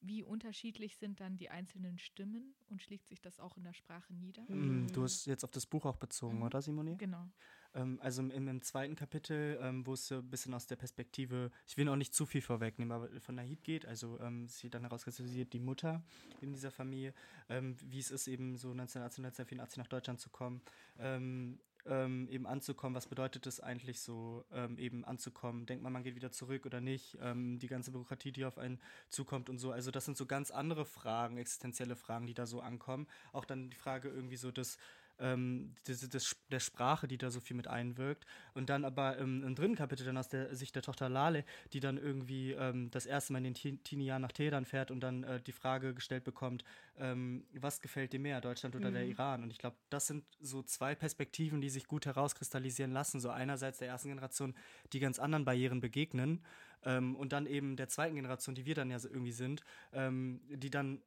Wie 0.00 0.24
unterschiedlich 0.24 0.96
sind 0.96 1.20
dann 1.20 1.36
die 1.36 1.48
einzelnen 1.48 1.98
Stimmen 1.98 2.54
und 2.68 2.82
schlägt 2.82 3.06
sich 3.06 3.20
das 3.20 3.38
auch 3.38 3.56
in 3.56 3.62
der 3.62 3.72
Sprache 3.72 4.12
nieder? 4.12 4.42
Mm, 4.48 4.88
du 4.92 5.04
hast 5.04 5.26
jetzt 5.26 5.44
auf 5.44 5.52
das 5.52 5.66
Buch 5.66 5.86
auch 5.86 5.96
bezogen, 5.96 6.38
mhm. 6.38 6.42
oder 6.42 6.60
Simone? 6.60 6.96
Genau. 6.96 7.30
Ähm, 7.76 7.98
also 8.02 8.22
im, 8.22 8.48
im, 8.48 8.62
zweiten 8.62 8.96
Kapitel, 8.96 9.58
ähm, 9.62 9.86
wo 9.86 9.92
es 9.92 10.08
so 10.08 10.16
ein 10.16 10.30
bisschen 10.30 10.54
aus 10.54 10.66
der 10.66 10.76
Perspektive, 10.76 11.50
ich 11.66 11.76
will 11.76 11.88
auch 11.88 11.96
nicht 11.96 12.14
zu 12.14 12.26
viel 12.26 12.40
vorwegnehmen, 12.40 12.92
aber 12.92 13.08
von 13.20 13.34
Nahid 13.34 13.62
geht, 13.62 13.86
also 13.86 14.18
ähm, 14.20 14.48
sie 14.48 14.70
dann 14.70 14.82
herauskristallisiert, 14.82 15.52
die 15.52 15.60
Mutter 15.60 16.02
in 16.40 16.52
dieser 16.52 16.70
Familie, 16.70 17.12
ähm, 17.48 17.76
wie 17.84 17.98
es 17.98 18.10
ist, 18.10 18.26
eben 18.26 18.56
so 18.56 18.70
1918, 18.70 19.24
1984 19.24 19.78
nach 19.78 19.86
Deutschland 19.88 20.20
zu 20.20 20.30
kommen, 20.30 20.62
ähm, 20.98 21.58
ähm, 21.88 22.28
eben 22.30 22.46
anzukommen. 22.46 22.96
Was 22.96 23.06
bedeutet 23.06 23.46
es 23.46 23.60
eigentlich 23.60 24.00
so, 24.00 24.44
ähm, 24.52 24.78
eben 24.78 25.04
anzukommen? 25.04 25.66
Denkt 25.66 25.82
man, 25.84 25.92
man 25.92 26.02
geht 26.02 26.16
wieder 26.16 26.32
zurück 26.32 26.66
oder 26.66 26.80
nicht? 26.80 27.16
Ähm, 27.20 27.58
die 27.58 27.68
ganze 27.68 27.92
Bürokratie, 27.92 28.32
die 28.32 28.44
auf 28.44 28.58
einen 28.58 28.80
zukommt 29.08 29.48
und 29.48 29.58
so. 29.58 29.70
Also 29.70 29.90
das 29.90 30.04
sind 30.04 30.16
so 30.16 30.26
ganz 30.26 30.50
andere 30.50 30.84
Fragen, 30.84 31.36
existenzielle 31.36 31.96
Fragen, 31.96 32.26
die 32.26 32.34
da 32.34 32.46
so 32.46 32.60
ankommen. 32.60 33.06
Auch 33.32 33.44
dann 33.44 33.70
die 33.70 33.76
Frage 33.76 34.08
irgendwie 34.08 34.36
so 34.36 34.50
des 34.50 34.78
ähm, 35.18 35.74
des, 35.86 36.08
des, 36.08 36.36
der 36.50 36.60
Sprache, 36.60 37.08
die 37.08 37.18
da 37.18 37.30
so 37.30 37.40
viel 37.40 37.56
mit 37.56 37.68
einwirkt. 37.68 38.26
Und 38.54 38.70
dann 38.70 38.84
aber 38.84 39.18
ähm, 39.18 39.42
im 39.44 39.54
dritten 39.54 39.74
Kapitel 39.74 40.04
dann 40.04 40.16
aus 40.16 40.28
der 40.28 40.54
Sicht 40.54 40.74
der 40.74 40.82
Tochter 40.82 41.08
Lale, 41.08 41.44
die 41.72 41.80
dann 41.80 41.98
irgendwie 41.98 42.52
ähm, 42.52 42.90
das 42.90 43.06
erste 43.06 43.32
Mal 43.32 43.44
in 43.44 43.54
den 43.54 43.82
Teenie-Jahren 43.82 44.22
nach 44.22 44.32
Teheran 44.32 44.64
fährt 44.64 44.90
und 44.90 45.00
dann 45.00 45.24
äh, 45.24 45.40
die 45.40 45.52
Frage 45.52 45.94
gestellt 45.94 46.24
bekommt, 46.24 46.64
ähm, 46.98 47.46
was 47.54 47.80
gefällt 47.80 48.12
dir 48.12 48.20
mehr, 48.20 48.40
Deutschland 48.40 48.74
oder 48.76 48.90
mhm. 48.90 48.94
der 48.94 49.06
Iran? 49.06 49.42
Und 49.42 49.50
ich 49.50 49.58
glaube, 49.58 49.76
das 49.90 50.06
sind 50.06 50.24
so 50.40 50.62
zwei 50.62 50.94
Perspektiven, 50.94 51.60
die 51.60 51.70
sich 51.70 51.86
gut 51.86 52.06
herauskristallisieren 52.06 52.92
lassen. 52.92 53.20
So 53.20 53.30
einerseits 53.30 53.78
der 53.78 53.88
ersten 53.88 54.08
Generation, 54.08 54.54
die 54.92 55.00
ganz 55.00 55.18
anderen 55.18 55.44
Barrieren 55.44 55.80
begegnen 55.80 56.44
ähm, 56.84 57.16
und 57.16 57.32
dann 57.32 57.46
eben 57.46 57.76
der 57.76 57.88
zweiten 57.88 58.14
Generation, 58.14 58.54
die 58.54 58.66
wir 58.66 58.74
dann 58.74 58.90
ja 58.90 58.98
so 58.98 59.08
irgendwie 59.08 59.32
sind, 59.32 59.62
ähm, 59.92 60.40
die 60.48 60.70
dann 60.70 61.02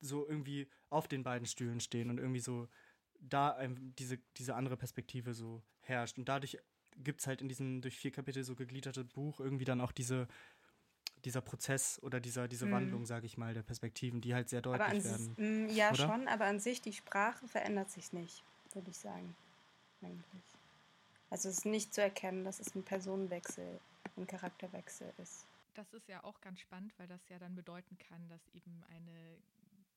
so 0.00 0.28
irgendwie 0.28 0.68
auf 0.90 1.08
den 1.08 1.22
beiden 1.22 1.46
Stühlen 1.46 1.80
stehen 1.80 2.10
und 2.10 2.18
irgendwie 2.18 2.40
so 2.40 2.68
da 3.28 3.58
diese, 3.98 4.18
diese 4.36 4.54
andere 4.54 4.76
Perspektive 4.76 5.34
so 5.34 5.62
herrscht. 5.80 6.18
Und 6.18 6.28
dadurch 6.28 6.58
gibt 6.96 7.20
es 7.20 7.26
halt 7.26 7.40
in 7.40 7.48
diesem 7.48 7.80
durch 7.80 7.96
vier 7.96 8.10
Kapitel 8.10 8.44
so 8.44 8.54
gegliederte 8.54 9.04
Buch 9.04 9.40
irgendwie 9.40 9.64
dann 9.64 9.80
auch 9.80 9.92
diese, 9.92 10.28
dieser 11.24 11.40
Prozess 11.40 12.00
oder 12.02 12.20
dieser, 12.20 12.48
diese 12.48 12.66
mhm. 12.66 12.72
Wandlung, 12.72 13.06
sage 13.06 13.26
ich 13.26 13.36
mal, 13.36 13.54
der 13.54 13.62
Perspektiven, 13.62 14.20
die 14.20 14.34
halt 14.34 14.48
sehr 14.48 14.62
deutlich 14.62 15.04
werden. 15.04 15.34
Mh, 15.36 15.72
ja, 15.72 15.90
oder? 15.90 15.96
schon, 15.96 16.28
aber 16.28 16.44
an 16.44 16.60
sich, 16.60 16.80
die 16.82 16.92
Sprache 16.92 17.48
verändert 17.48 17.90
sich 17.90 18.12
nicht, 18.12 18.44
würde 18.72 18.90
ich 18.90 18.98
sagen. 18.98 19.34
Eigentlich. 20.02 20.44
Also 21.30 21.48
es 21.48 21.58
ist 21.58 21.66
nicht 21.66 21.94
zu 21.94 22.02
erkennen, 22.02 22.44
dass 22.44 22.60
es 22.60 22.74
ein 22.74 22.82
Personenwechsel, 22.82 23.80
ein 24.16 24.26
Charakterwechsel 24.26 25.12
ist. 25.18 25.46
Das 25.74 25.92
ist 25.92 26.06
ja 26.08 26.22
auch 26.22 26.40
ganz 26.40 26.60
spannend, 26.60 26.92
weil 26.98 27.08
das 27.08 27.20
ja 27.28 27.38
dann 27.38 27.56
bedeuten 27.56 27.98
kann, 28.08 28.28
dass 28.28 28.40
eben 28.54 28.84
eine 28.90 29.38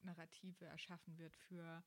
Narrative 0.03 0.65
erschaffen 0.65 1.17
wird 1.19 1.35
für 1.47 1.83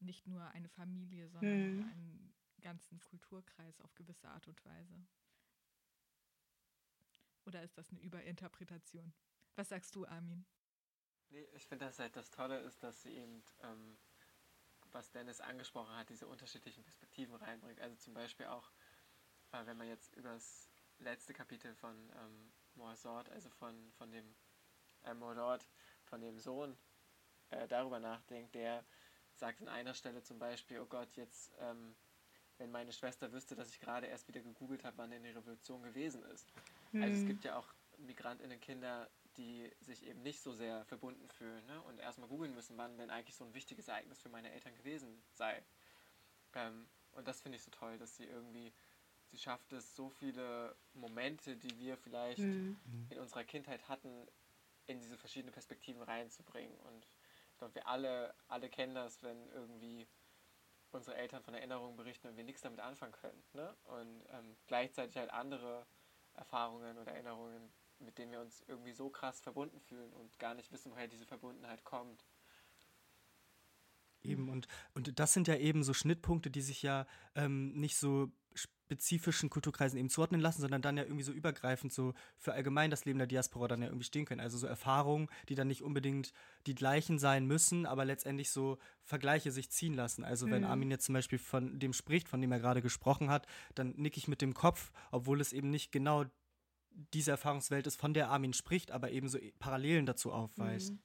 nicht 0.00 0.26
nur 0.26 0.44
eine 0.48 0.68
Familie, 0.68 1.28
sondern 1.28 1.76
mhm. 1.76 1.90
einen 1.90 2.34
ganzen 2.60 3.00
Kulturkreis 3.00 3.80
auf 3.80 3.94
gewisse 3.94 4.28
Art 4.28 4.46
und 4.48 4.64
Weise. 4.64 5.06
Oder 7.44 7.62
ist 7.62 7.78
das 7.78 7.90
eine 7.90 8.00
Überinterpretation? 8.00 9.12
Was 9.56 9.70
sagst 9.70 9.94
du, 9.94 10.06
Armin? 10.06 10.44
Nee, 11.30 11.46
ich 11.54 11.66
finde, 11.66 11.86
dass 11.86 11.98
halt 11.98 12.16
das 12.16 12.30
Tolle 12.30 12.58
ist, 12.60 12.82
dass 12.82 13.02
sie 13.02 13.10
eben, 13.10 13.42
ähm, 13.62 13.98
was 14.92 15.10
Dennis 15.10 15.40
angesprochen 15.40 15.96
hat, 15.96 16.08
diese 16.08 16.26
unterschiedlichen 16.26 16.82
Perspektiven 16.82 17.34
reinbringt. 17.34 17.80
Also 17.80 17.96
zum 17.96 18.14
Beispiel 18.14 18.46
auch, 18.46 18.70
äh, 19.52 19.64
wenn 19.66 19.76
man 19.76 19.88
jetzt 19.88 20.14
über 20.14 20.30
das 20.32 20.70
letzte 20.98 21.32
Kapitel 21.32 21.74
von 21.74 22.10
ähm, 22.16 22.52
Morsort, 22.74 23.30
also 23.30 23.50
von, 23.50 23.92
von 23.92 24.10
dem 24.10 24.34
äh, 25.04 25.14
Mordort, 25.14 25.68
von 26.04 26.20
dem 26.20 26.38
Sohn, 26.38 26.76
äh, 27.50 27.66
darüber 27.68 27.98
nachdenkt, 27.98 28.54
der 28.54 28.84
sagt 29.38 29.60
an 29.62 29.68
einer 29.68 29.94
Stelle 29.94 30.22
zum 30.22 30.38
Beispiel, 30.38 30.80
oh 30.80 30.86
Gott, 30.86 31.08
jetzt, 31.16 31.52
ähm, 31.60 31.94
wenn 32.58 32.70
meine 32.70 32.92
Schwester 32.92 33.32
wüsste, 33.32 33.54
dass 33.54 33.70
ich 33.70 33.80
gerade 33.80 34.06
erst 34.06 34.28
wieder 34.28 34.40
gegoogelt 34.40 34.84
habe, 34.84 34.98
wann 34.98 35.10
denn 35.10 35.22
die 35.22 35.30
Revolution 35.30 35.82
gewesen 35.82 36.22
ist. 36.24 36.52
Mhm. 36.92 37.02
Also 37.02 37.14
es 37.14 37.20
hm. 37.20 37.28
gibt 37.28 37.44
ja 37.44 37.56
auch 37.56 37.68
Migrantinnenkinder, 37.98 39.08
die 39.36 39.70
sich 39.80 40.04
eben 40.04 40.22
nicht 40.22 40.40
so 40.40 40.52
sehr 40.52 40.84
verbunden 40.86 41.28
fühlen 41.28 41.64
ne? 41.66 41.80
und 41.82 41.98
erstmal 41.98 42.28
googeln 42.28 42.54
müssen, 42.54 42.76
wann 42.76 42.98
denn 42.98 43.10
eigentlich 43.10 43.36
so 43.36 43.44
ein 43.44 43.54
wichtiges 43.54 43.88
Ereignis 43.88 44.20
für 44.20 44.28
meine 44.28 44.50
Eltern 44.50 44.74
gewesen 44.74 45.22
sei. 45.32 45.62
Ähm, 46.54 46.88
und 47.12 47.28
das 47.28 47.40
finde 47.40 47.56
ich 47.56 47.62
so 47.62 47.70
toll, 47.70 47.98
dass 47.98 48.16
sie 48.16 48.24
irgendwie, 48.24 48.72
sie 49.30 49.38
schafft 49.38 49.72
es, 49.72 49.94
so 49.94 50.10
viele 50.10 50.74
Momente, 50.94 51.56
die 51.56 51.78
wir 51.78 51.96
vielleicht 51.96 52.40
mhm. 52.40 52.76
in 53.10 53.18
unserer 53.18 53.44
Kindheit 53.44 53.88
hatten, 53.88 54.26
in 54.86 55.00
diese 55.00 55.16
verschiedenen 55.16 55.52
Perspektiven 55.52 56.02
reinzubringen. 56.02 56.76
Und 56.80 57.06
ich 57.58 57.60
glaube, 57.60 57.74
wir 57.74 57.88
alle, 57.88 58.32
alle 58.46 58.68
kennen 58.68 58.94
das, 58.94 59.20
wenn 59.24 59.48
irgendwie 59.48 60.06
unsere 60.92 61.16
Eltern 61.16 61.42
von 61.42 61.54
Erinnerungen 61.54 61.96
berichten 61.96 62.28
und 62.28 62.36
wir 62.36 62.44
nichts 62.44 62.62
damit 62.62 62.78
anfangen 62.78 63.10
können. 63.10 63.42
Ne? 63.52 63.74
Und 63.82 64.22
ähm, 64.30 64.56
gleichzeitig 64.68 65.16
halt 65.16 65.32
andere 65.32 65.84
Erfahrungen 66.34 66.96
oder 66.98 67.10
Erinnerungen, 67.10 67.72
mit 67.98 68.16
denen 68.16 68.30
wir 68.30 68.40
uns 68.40 68.62
irgendwie 68.68 68.92
so 68.92 69.10
krass 69.10 69.40
verbunden 69.40 69.80
fühlen 69.80 70.12
und 70.12 70.38
gar 70.38 70.54
nicht 70.54 70.70
wissen, 70.70 70.92
woher 70.92 71.08
diese 71.08 71.26
Verbundenheit 71.26 71.82
kommt. 71.82 72.24
Eben, 74.22 74.50
und, 74.50 74.68
und 74.94 75.18
das 75.18 75.32
sind 75.32 75.48
ja 75.48 75.56
eben 75.56 75.82
so 75.82 75.94
Schnittpunkte, 75.94 76.52
die 76.52 76.62
sich 76.62 76.82
ja 76.82 77.08
ähm, 77.34 77.72
nicht 77.72 77.96
so 77.96 78.30
spezifischen 78.88 79.50
Kulturkreisen 79.50 79.98
eben 79.98 80.08
zuordnen 80.08 80.40
lassen, 80.40 80.62
sondern 80.62 80.80
dann 80.80 80.96
ja 80.96 81.02
irgendwie 81.02 81.22
so 81.22 81.32
übergreifend 81.32 81.92
so 81.92 82.14
für 82.38 82.54
allgemein 82.54 82.90
das 82.90 83.04
Leben 83.04 83.18
der 83.18 83.26
Diaspora 83.26 83.68
dann 83.68 83.82
ja 83.82 83.88
irgendwie 83.88 84.06
stehen 84.06 84.24
können. 84.24 84.40
Also 84.40 84.56
so 84.56 84.66
Erfahrungen, 84.66 85.28
die 85.50 85.54
dann 85.54 85.68
nicht 85.68 85.82
unbedingt 85.82 86.32
die 86.66 86.74
gleichen 86.74 87.18
sein 87.18 87.46
müssen, 87.46 87.84
aber 87.84 88.06
letztendlich 88.06 88.50
so 88.50 88.78
Vergleiche 89.02 89.52
sich 89.52 89.70
ziehen 89.70 89.92
lassen. 89.92 90.24
Also 90.24 90.46
mhm. 90.46 90.52
wenn 90.52 90.64
Armin 90.64 90.90
jetzt 90.90 91.04
zum 91.04 91.12
Beispiel 91.12 91.38
von 91.38 91.78
dem 91.78 91.92
spricht, 91.92 92.28
von 92.28 92.40
dem 92.40 92.50
er 92.50 92.60
gerade 92.60 92.80
gesprochen 92.80 93.28
hat, 93.28 93.46
dann 93.74 93.94
nicke 93.96 94.16
ich 94.16 94.26
mit 94.26 94.40
dem 94.40 94.54
Kopf, 94.54 94.90
obwohl 95.10 95.42
es 95.42 95.52
eben 95.52 95.68
nicht 95.68 95.92
genau 95.92 96.24
diese 97.12 97.30
Erfahrungswelt 97.30 97.86
ist, 97.86 98.00
von 98.00 98.14
der 98.14 98.30
Armin 98.30 98.54
spricht, 98.54 98.90
aber 98.90 99.10
eben 99.10 99.28
so 99.28 99.38
Parallelen 99.58 100.06
dazu 100.06 100.32
aufweist. 100.32 100.94
Mhm. 100.94 100.98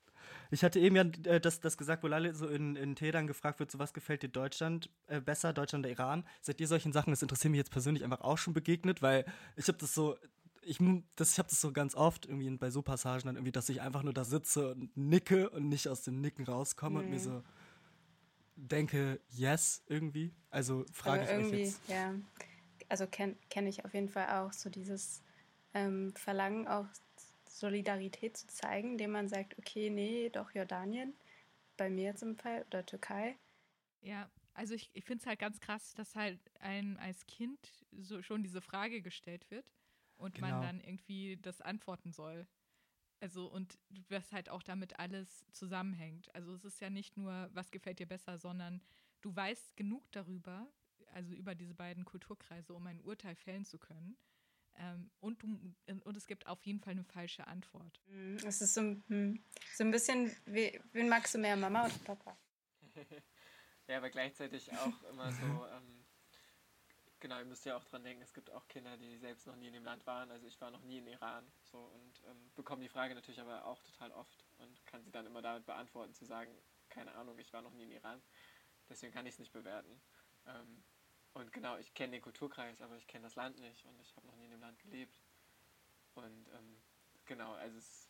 Ich 0.52 0.64
hatte 0.64 0.80
eben 0.80 0.96
ja 0.96 1.04
äh, 1.32 1.40
das, 1.40 1.60
das 1.60 1.78
gesagt, 1.78 2.04
wo 2.04 2.08
Lalle 2.08 2.34
so 2.36 2.48
in, 2.48 2.76
in 2.76 2.96
Teheran 2.96 3.28
gefragt 3.28 3.60
wird, 3.60 3.72
so 3.72 3.80
was 3.80 3.94
gefällt 3.94 4.24
dir 4.24 4.30
Deutschland 4.30 4.90
äh, 5.08 5.20
besser, 5.20 5.54
Deutschland 5.54 5.86
oder 5.86 5.92
Iran? 5.92 6.26
Seid 6.42 6.62
ihr 6.62 6.68
solchen 6.68 6.94
Sachen, 6.94 7.12
das 7.12 7.22
interessiert 7.22 7.52
mich 7.52 7.60
jetzt 7.60 7.72
persönlich 7.72 8.04
einfach 8.04 8.22
auch 8.22 8.38
schon 8.38 8.54
begegnet, 8.54 9.02
weil 9.02 9.26
ich 9.56 9.68
habe 9.68 9.78
das 9.78 9.94
so, 9.94 10.18
ich, 10.62 10.80
das, 11.16 11.34
ich 11.34 11.40
habe 11.40 11.50
das 11.50 11.60
so 11.60 11.72
ganz 11.72 11.96
oft 11.96 12.26
irgendwie 12.26 12.50
bei 12.58 12.70
so 12.70 12.82
Passagen 12.82 13.26
dann 13.26 13.36
irgendwie, 13.36 13.52
dass 13.52 13.70
ich 13.70 13.82
einfach 13.82 14.04
nur 14.04 14.14
da 14.14 14.24
sitze 14.24 14.72
und 14.72 14.96
nicke 14.96 15.50
und 15.50 15.70
nicht 15.70 15.88
aus 15.88 16.04
dem 16.04 16.22
Nicken 16.22 16.46
rauskomme 16.46 17.00
mhm. 17.00 17.06
und 17.06 17.12
mir 17.12 17.20
so 17.20 17.44
denke, 18.56 19.20
yes, 19.30 19.84
irgendwie. 19.88 20.34
Also 20.50 20.86
frage 20.92 21.24
ich 21.24 21.52
mich 21.52 21.60
jetzt. 21.60 21.82
Ja, 21.88 22.14
also 22.90 23.08
kenne 23.08 23.36
kenn 23.50 23.68
ich 23.68 23.86
auf 23.86 23.94
jeden 23.94 24.10
Fall 24.10 24.30
auch 24.40 24.54
so 24.54 24.70
dieses 24.70 25.22
ähm, 25.74 26.14
Verlangen 26.16 26.68
auch 26.68 26.86
Solidarität 27.60 28.36
zu 28.36 28.48
zeigen, 28.48 28.92
indem 28.94 29.12
man 29.12 29.28
sagt, 29.28 29.58
okay, 29.58 29.90
nee, 29.90 30.30
doch 30.30 30.52
Jordanien, 30.52 31.16
bei 31.78 31.90
mir 31.90 32.06
jetzt 32.06 32.24
im 32.24 32.36
Fall, 32.36 32.64
oder 32.68 32.86
Türkei. 32.86 33.38
Ja, 34.02 34.30
also 34.54 34.74
ich, 34.74 34.90
ich 34.94 35.06
finde 35.06 35.22
es 35.22 35.28
halt 35.28 35.40
ganz 35.40 35.60
krass, 35.60 35.94
dass 35.94 36.16
halt 36.16 36.40
einem 36.60 36.98
als 36.98 37.26
Kind 37.26 37.60
so 37.92 38.22
schon 38.22 38.44
diese 38.44 38.62
Frage 38.62 39.02
gestellt 39.02 39.50
wird 39.50 39.66
und 40.18 40.36
genau. 40.36 40.48
man 40.48 40.62
dann 40.62 40.82
irgendwie 40.82 41.38
das 41.38 41.62
antworten 41.62 42.12
soll. 42.12 42.48
Also 43.20 43.48
und 43.48 43.80
was 44.10 44.32
halt 44.32 44.50
auch 44.50 44.64
damit 44.64 45.00
alles 45.00 45.46
zusammenhängt. 45.52 46.34
Also 46.36 46.54
es 46.54 46.66
ist 46.66 46.82
ja 46.82 46.90
nicht 46.90 47.18
nur, 47.18 47.50
was 47.54 47.72
gefällt 47.72 48.00
dir 48.00 48.08
besser, 48.08 48.38
sondern 48.38 48.82
du 49.22 49.34
weißt 49.36 49.78
genug 49.78 50.12
darüber, 50.12 50.68
also 51.14 51.34
über 51.34 51.56
diese 51.56 51.74
beiden 51.74 52.04
Kulturkreise, 52.04 52.74
um 52.74 52.86
ein 52.88 53.00
Urteil 53.02 53.36
fällen 53.36 53.66
zu 53.66 53.80
können. 53.80 54.18
Ähm, 54.78 55.12
und, 55.20 55.42
du, 55.44 55.48
und 56.04 56.18
es 56.18 56.26
gibt 56.28 56.48
auf 56.48 56.64
jeden 56.66 56.80
Fall 56.80 56.92
eine 56.92 57.04
falsche 57.04 57.48
Antwort. 57.48 58.02
Mhm, 58.08 58.38
es 58.46 58.62
ist 58.62 58.74
so, 58.74 58.82
hm, 58.82 59.44
so 59.74 59.84
ein 59.84 59.92
bisschen, 59.92 60.36
wie, 60.46 60.80
wen 60.92 61.10
magst 61.10 61.36
du 61.36 61.40
mehr, 61.40 61.56
Mama 61.56 61.86
oder 61.86 61.98
Papa? 62.00 62.38
ja, 63.88 63.98
aber 63.98 64.10
gleichzeitig 64.10 64.72
auch 64.72 65.04
immer 65.04 65.32
so, 65.32 65.66
ähm, 65.72 66.06
genau, 67.20 67.40
ihr 67.40 67.46
müsst 67.46 67.66
ja 67.66 67.78
auch 67.78 67.84
dran 67.86 68.04
denken, 68.04 68.22
es 68.24 68.34
gibt 68.34 68.50
auch 68.52 68.68
Kinder, 68.68 68.98
die 68.98 69.18
selbst 69.18 69.48
noch 69.48 69.56
nie 69.56 69.68
in 69.68 69.74
dem 69.74 69.86
Land 69.86 70.06
waren. 70.06 70.32
Also 70.32 70.48
ich 70.48 70.60
war 70.60 70.72
noch 70.72 70.82
nie 70.82 70.98
in 70.98 71.08
Iran 71.08 71.46
so 71.64 71.78
und 71.78 72.22
ähm, 72.28 72.52
bekomme 72.56 72.82
die 72.82 72.90
Frage 72.90 73.16
natürlich 73.16 73.40
aber 73.40 73.66
auch 73.66 73.82
total 73.84 74.12
oft 74.12 74.46
und 74.58 74.86
kann 74.86 75.04
sie 75.04 75.12
dann 75.12 75.26
immer 75.26 75.42
damit 75.42 75.66
beantworten, 75.66 76.14
zu 76.14 76.26
sagen, 76.26 76.52
keine 76.90 77.14
Ahnung, 77.16 77.38
ich 77.40 77.52
war 77.54 77.62
noch 77.62 77.74
nie 77.74 77.84
in 77.84 77.92
Iran. 77.92 78.22
Deswegen 78.90 79.14
kann 79.14 79.26
ich 79.26 79.34
es 79.34 79.40
nicht 79.40 79.54
bewerten. 79.54 80.02
Ähm, 80.46 80.84
und 81.34 81.52
genau, 81.52 81.78
ich 81.78 81.94
kenne 81.94 82.12
den 82.14 82.22
Kulturkreis, 82.22 82.82
aber 82.82 82.96
ich 82.96 83.08
kenne 83.08 83.24
das 83.24 83.36
Land 83.36 83.60
nicht 83.60 83.86
und 83.86 84.00
ich 84.00 84.16
habe 84.16 84.28
noch 84.28 84.36
nie 84.36 84.46
in 84.46 84.52
dem 84.52 84.62
Land 84.62 84.80
gelebt. 84.80 85.18
Und 86.16 86.48
ähm, 86.50 86.82
genau, 87.26 87.54
also 87.54 87.78
es 87.78 87.88
ist 87.88 88.10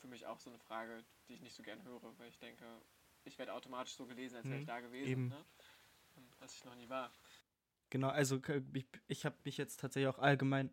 für 0.00 0.08
mich 0.08 0.26
auch 0.26 0.38
so 0.38 0.50
eine 0.50 0.58
Frage, 0.58 1.04
die 1.28 1.34
ich 1.34 1.42
nicht 1.42 1.54
so 1.54 1.62
gern 1.62 1.82
höre, 1.84 2.18
weil 2.18 2.28
ich 2.28 2.38
denke, 2.38 2.64
ich 3.24 3.38
werde 3.38 3.52
automatisch 3.52 3.94
so 3.94 4.06
gelesen, 4.06 4.36
als 4.36 4.46
wäre 4.46 4.58
ich 4.58 4.62
mhm, 4.62 4.66
da 4.66 4.80
gewesen, 4.80 5.28
ne? 5.28 5.44
was 6.40 6.54
ich 6.54 6.64
noch 6.64 6.74
nie 6.74 6.88
war. 6.88 7.12
Genau, 7.90 8.08
also 8.08 8.40
ich, 8.72 8.86
ich 9.06 9.26
habe 9.26 9.36
mich 9.44 9.58
jetzt 9.58 9.78
tatsächlich 9.78 10.08
auch 10.08 10.18
allgemein 10.18 10.72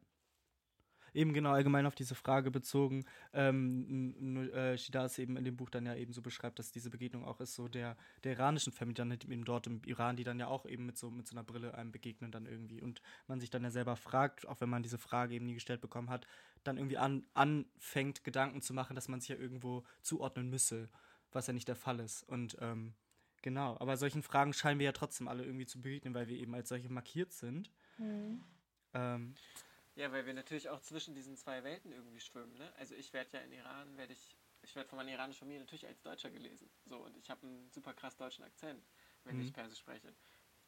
eben 1.14 1.34
genau 1.34 1.52
allgemein 1.52 1.86
auf 1.86 1.96
diese 1.96 2.16
Frage 2.16 2.52
bezogen. 2.52 3.06
Ähm, 3.34 4.52
äh, 4.54 4.78
Shidas 4.78 5.18
eben 5.20 5.38
in 5.38 5.44
dem 5.44 5.58
Buch 5.58 5.70
dann 5.70 5.86
ja 5.86 5.96
eben 5.96 6.14
so 6.14 6.22
beschreibt, 6.22 6.60
dass 6.60 6.72
diese 6.72 6.90
Begegnung 6.90 7.26
auch 7.26 7.40
ist 7.40 7.56
so 7.56 7.68
der, 7.68 7.98
der 8.24 8.34
iranischen 8.34 8.74
Family 8.74 8.96
dann 8.96 9.12
eben 9.12 9.46
dort 9.46 9.68
im 9.68 9.82
Iran, 9.86 10.16
die 10.16 10.24
dann 10.24 10.40
ja 10.40 10.48
auch 10.48 10.66
eben 10.66 10.86
mit 10.86 10.98
so, 10.98 11.10
mit 11.12 11.28
so 11.28 11.36
einer 11.36 11.44
Brille 11.44 11.74
einem 11.76 11.92
begegnen 11.92 12.32
dann 12.32 12.46
irgendwie 12.46 12.82
und 12.82 13.02
man 13.28 13.40
sich 13.40 13.50
dann 13.50 13.64
ja 13.64 13.72
selber 13.72 13.96
fragt, 13.96 14.48
auch 14.48 14.62
wenn 14.62 14.70
man 14.70 14.84
diese 14.84 14.98
Frage 14.98 15.36
eben 15.36 15.46
nie 15.46 15.54
gestellt 15.54 15.82
bekommen 15.82 16.10
hat, 16.10 16.28
dann 16.64 16.78
irgendwie 16.78 16.98
an, 16.98 17.26
anfängt, 17.34 18.24
Gedanken 18.24 18.62
zu 18.62 18.74
machen, 18.74 18.96
dass 18.96 19.08
man 19.08 19.20
sich 19.20 19.30
ja 19.30 19.36
irgendwo 19.36 19.84
zuordnen 20.02 20.50
müsse, 20.50 20.90
was 21.32 21.48
ja 21.48 21.54
nicht 21.54 21.68
der 21.68 21.76
Fall 21.76 22.00
ist. 22.00 22.24
Und 22.24 22.58
ähm, 22.60 22.94
genau, 23.42 23.78
aber 23.80 23.98
solchen 23.98 24.24
Fragen 24.24 24.54
scheinen 24.54 24.80
wir 24.80 24.86
ja 24.86 24.92
trotzdem 24.92 25.28
alle 25.28 25.44
irgendwie 25.44 25.66
zu 25.66 25.82
begegnen, 25.82 26.14
weil 26.14 26.28
wir 26.28 26.38
eben 26.38 26.54
als 26.54 26.70
solche 26.70 26.90
markiert 26.90 27.34
sind. 27.34 27.72
Mhm. 27.98 28.44
Ähm, 28.94 29.36
ja, 30.00 30.14
weil 30.14 30.26
wir 30.26 30.34
natürlich 30.34 30.70
auch 30.70 30.80
zwischen 30.80 31.14
diesen 31.14 31.36
zwei 31.36 31.62
Welten 31.66 31.92
irgendwie 31.92 32.22
schwimmen. 32.22 32.58
Ne? 32.58 32.74
Also 32.78 32.96
ich 32.96 33.12
werde 33.12 33.38
ja 33.38 33.44
in 33.44 33.52
Iran, 33.52 33.98
werde 33.98 34.14
ich, 34.14 34.38
ich 34.62 34.74
werde 34.74 34.88
von 34.88 34.96
meiner 34.96 35.12
iranischen 35.12 35.40
Familie 35.40 35.60
natürlich 35.60 35.86
als 35.86 36.02
Deutscher 36.02 36.32
gelesen. 36.32 36.70
So, 36.86 37.00
und 37.00 37.18
ich 37.18 37.30
habe 37.30 37.46
einen 37.46 37.70
super 37.70 37.94
krass 37.94 38.16
deutschen 38.16 38.46
Akzent, 38.46 38.82
wenn 39.26 39.36
mhm. 39.36 39.42
ich 39.42 39.54
Persisch 39.54 39.80
spreche. 39.80 40.16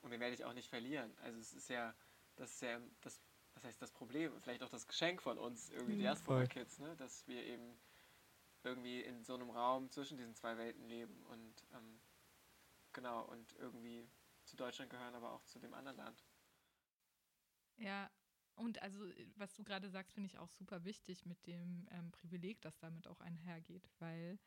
Und 0.01 0.11
den 0.11 0.19
werde 0.19 0.33
ich 0.33 0.43
auch 0.43 0.51
nicht 0.51 0.67
verlieren. 0.67 1.17
Also 1.21 1.39
es 1.39 1.53
ist 1.53 1.69
ja, 1.69 1.95
das 2.35 2.51
ist 2.51 2.61
ja 2.61 2.81
das, 3.00 3.21
was 3.53 3.63
heißt 3.63 3.81
das 3.81 3.93
Problem, 3.93 4.38
vielleicht 4.41 4.63
auch 4.63 4.69
das 4.69 4.85
Geschenk 4.85 5.21
von 5.21 5.38
uns, 5.38 5.69
irgendwie 5.69 5.95
mhm. 5.95 6.00
Diaspora-Kids, 6.00 6.79
ne? 6.79 6.93
dass 6.97 7.25
wir 7.25 7.41
eben 7.41 7.79
irgendwie 8.63 9.00
in 9.00 9.23
so 9.23 9.35
einem 9.35 9.50
Raum 9.50 9.89
zwischen 9.91 10.17
diesen 10.17 10.35
zwei 10.35 10.57
Welten 10.57 10.83
leben 10.89 11.23
und 11.27 11.65
ähm, 11.73 12.01
genau, 12.91 13.23
und 13.23 13.53
irgendwie 13.53 14.09
zu 14.43 14.57
Deutschland 14.57 14.91
gehören, 14.91 15.15
aber 15.15 15.31
auch 15.31 15.45
zu 15.45 15.57
dem 15.59 15.73
anderen 15.73 15.95
Land. 15.95 16.21
Ja, 17.77 18.11
und 18.55 18.81
also, 18.81 19.05
äh, 19.05 19.27
was 19.36 19.53
du 19.55 19.63
gerade 19.63 19.89
sagst, 19.89 20.13
finde 20.13 20.27
ich 20.27 20.38
auch 20.38 20.51
super 20.51 20.84
wichtig 20.84 21.25
mit 21.25 21.46
dem 21.48 21.88
ähm, 21.91 22.12
Privileg, 22.12 22.62
das 22.62 22.77
damit 22.79 23.08
auch 23.08 23.22
einhergeht, 23.22 23.89
weil 24.00 24.39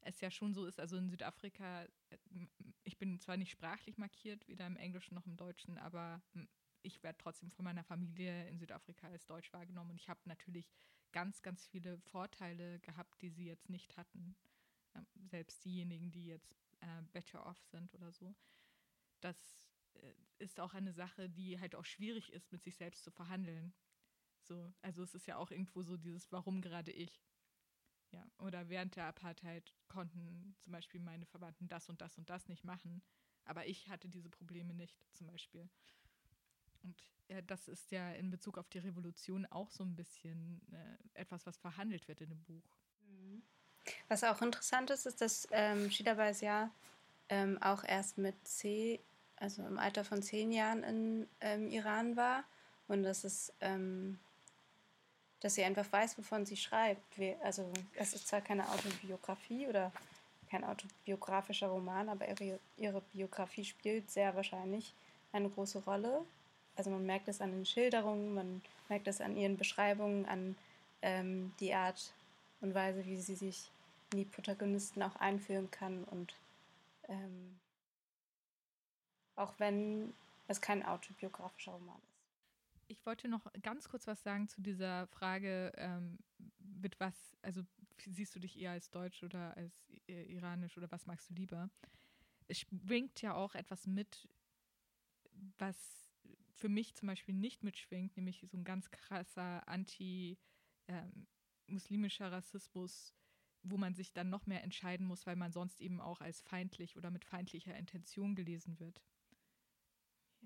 es 0.00 0.20
ja 0.20 0.30
schon 0.30 0.52
so 0.54 0.66
ist, 0.66 0.78
also 0.78 0.96
in 0.96 1.08
Südafrika, 1.08 1.84
äh, 1.84 1.88
ich 2.82 2.98
bin 2.98 3.18
zwar 3.20 3.36
nicht 3.36 3.50
sprachlich 3.50 3.98
markiert, 3.98 4.46
weder 4.48 4.66
im 4.66 4.76
Englischen 4.76 5.14
noch 5.14 5.26
im 5.26 5.36
Deutschen, 5.36 5.78
aber 5.78 6.22
ich 6.82 7.02
werde 7.02 7.18
trotzdem 7.18 7.50
von 7.50 7.64
meiner 7.64 7.84
Familie 7.84 8.48
in 8.48 8.58
Südafrika 8.58 9.08
als 9.08 9.26
Deutsch 9.26 9.52
wahrgenommen 9.52 9.90
und 9.90 9.96
ich 9.96 10.08
habe 10.08 10.20
natürlich 10.26 10.70
ganz, 11.12 11.42
ganz 11.42 11.66
viele 11.66 11.98
Vorteile 11.98 12.80
gehabt, 12.80 13.22
die 13.22 13.30
sie 13.30 13.46
jetzt 13.46 13.70
nicht 13.70 13.96
hatten. 13.96 14.36
Ähm, 14.94 15.06
selbst 15.26 15.64
diejenigen, 15.64 16.10
die 16.10 16.26
jetzt 16.26 16.56
äh, 16.80 17.02
better 17.12 17.46
off 17.46 17.60
sind 17.64 17.94
oder 17.94 18.12
so. 18.12 18.34
Das 19.20 19.73
ist 20.38 20.60
auch 20.60 20.74
eine 20.74 20.92
Sache, 20.92 21.28
die 21.28 21.60
halt 21.60 21.74
auch 21.74 21.84
schwierig 21.84 22.32
ist, 22.32 22.52
mit 22.52 22.62
sich 22.62 22.76
selbst 22.76 23.04
zu 23.04 23.10
verhandeln. 23.10 23.72
So, 24.42 24.72
also 24.82 25.02
es 25.02 25.14
ist 25.14 25.26
ja 25.26 25.36
auch 25.36 25.50
irgendwo 25.50 25.82
so 25.82 25.96
dieses, 25.96 26.30
warum 26.32 26.60
gerade 26.60 26.92
ich? 26.92 27.22
Ja, 28.10 28.24
oder 28.38 28.68
während 28.68 28.96
der 28.96 29.06
Apartheid 29.06 29.74
konnten 29.88 30.54
zum 30.60 30.72
Beispiel 30.72 31.00
meine 31.00 31.26
Verwandten 31.26 31.68
das 31.68 31.88
und 31.88 32.00
das 32.00 32.16
und 32.18 32.30
das 32.30 32.48
nicht 32.48 32.62
machen, 32.62 33.02
aber 33.44 33.66
ich 33.66 33.88
hatte 33.88 34.08
diese 34.08 34.30
Probleme 34.30 34.72
nicht, 34.72 35.04
zum 35.12 35.26
Beispiel. 35.26 35.68
Und 36.82 37.02
ja, 37.28 37.40
das 37.42 37.66
ist 37.68 37.90
ja 37.90 38.12
in 38.12 38.30
Bezug 38.30 38.58
auf 38.58 38.68
die 38.68 38.78
Revolution 38.78 39.46
auch 39.46 39.70
so 39.70 39.82
ein 39.82 39.96
bisschen 39.96 40.60
äh, 40.72 41.20
etwas, 41.20 41.46
was 41.46 41.56
verhandelt 41.56 42.06
wird 42.06 42.20
in 42.20 42.30
dem 42.30 42.44
Buch. 42.44 42.76
Mhm. 43.00 43.42
Was 44.08 44.22
auch 44.24 44.40
interessant 44.42 44.90
ist, 44.90 45.06
ist, 45.06 45.20
dass 45.20 45.48
ähm, 45.50 45.90
Shida 45.90 46.30
ja 46.40 46.70
ähm, 47.28 47.60
auch 47.62 47.84
erst 47.84 48.18
mit 48.18 48.46
C 48.46 49.02
also 49.44 49.62
im 49.66 49.78
Alter 49.78 50.04
von 50.04 50.22
zehn 50.22 50.52
Jahren 50.52 50.82
in 50.82 51.28
ähm, 51.42 51.68
Iran 51.68 52.16
war 52.16 52.44
und 52.88 53.02
dass 53.02 53.24
es, 53.24 53.52
ähm, 53.60 54.18
dass 55.40 55.54
sie 55.54 55.64
einfach 55.64 55.84
weiß, 55.92 56.16
wovon 56.16 56.46
sie 56.46 56.56
schreibt. 56.56 57.02
Also 57.42 57.70
es 57.94 58.14
ist 58.14 58.26
zwar 58.26 58.40
keine 58.40 58.66
Autobiografie 58.70 59.66
oder 59.66 59.92
kein 60.50 60.64
autobiografischer 60.64 61.66
Roman, 61.66 62.08
aber 62.08 62.26
ihre, 62.26 62.58
ihre 62.78 63.02
Biografie 63.12 63.66
spielt 63.66 64.10
sehr 64.10 64.34
wahrscheinlich 64.34 64.94
eine 65.32 65.50
große 65.50 65.84
Rolle. 65.84 66.24
Also 66.76 66.88
man 66.88 67.04
merkt 67.04 67.28
es 67.28 67.42
an 67.42 67.52
den 67.52 67.66
Schilderungen, 67.66 68.32
man 68.32 68.62
merkt 68.88 69.08
es 69.08 69.20
an 69.20 69.36
ihren 69.36 69.58
Beschreibungen, 69.58 70.24
an 70.24 70.56
ähm, 71.02 71.52
die 71.60 71.74
Art 71.74 72.14
und 72.62 72.74
Weise, 72.74 73.04
wie 73.04 73.20
sie 73.20 73.34
sich 73.34 73.70
in 74.10 74.20
die 74.20 74.24
Protagonisten 74.24 75.02
auch 75.02 75.16
einführen 75.16 75.70
kann 75.70 76.04
und 76.04 76.34
ähm, 77.08 77.58
auch 79.36 79.54
wenn 79.58 80.12
es 80.48 80.60
kein 80.60 80.84
autobiografischer 80.84 81.72
Roman 81.72 81.98
ist. 81.98 82.14
Ich 82.86 83.04
wollte 83.06 83.28
noch 83.28 83.50
ganz 83.62 83.88
kurz 83.88 84.06
was 84.06 84.22
sagen 84.22 84.48
zu 84.48 84.60
dieser 84.60 85.06
Frage, 85.06 85.72
ähm, 85.76 86.18
mit 86.58 87.00
was, 87.00 87.34
also 87.42 87.62
siehst 88.06 88.34
du 88.34 88.40
dich 88.40 88.58
eher 88.58 88.72
als 88.72 88.90
deutsch 88.90 89.22
oder 89.22 89.56
als 89.56 89.90
äh, 90.06 90.24
iranisch 90.24 90.76
oder 90.76 90.90
was 90.90 91.06
magst 91.06 91.30
du 91.30 91.34
lieber? 91.34 91.70
Es 92.46 92.60
schwingt 92.60 93.22
ja 93.22 93.34
auch 93.34 93.54
etwas 93.54 93.86
mit, 93.86 94.28
was 95.58 96.10
für 96.52 96.68
mich 96.68 96.94
zum 96.94 97.08
Beispiel 97.08 97.34
nicht 97.34 97.64
mitschwingt, 97.64 98.16
nämlich 98.16 98.46
so 98.50 98.56
ein 98.56 98.64
ganz 98.64 98.90
krasser 98.90 99.66
anti-muslimischer 99.66 102.26
ähm, 102.26 102.32
Rassismus, 102.32 103.14
wo 103.62 103.78
man 103.78 103.94
sich 103.94 104.12
dann 104.12 104.28
noch 104.28 104.46
mehr 104.46 104.62
entscheiden 104.62 105.06
muss, 105.06 105.26
weil 105.26 105.36
man 105.36 105.52
sonst 105.52 105.80
eben 105.80 106.00
auch 106.00 106.20
als 106.20 106.42
feindlich 106.42 106.96
oder 106.96 107.10
mit 107.10 107.24
feindlicher 107.24 107.76
Intention 107.76 108.34
gelesen 108.34 108.78
wird. 108.78 109.00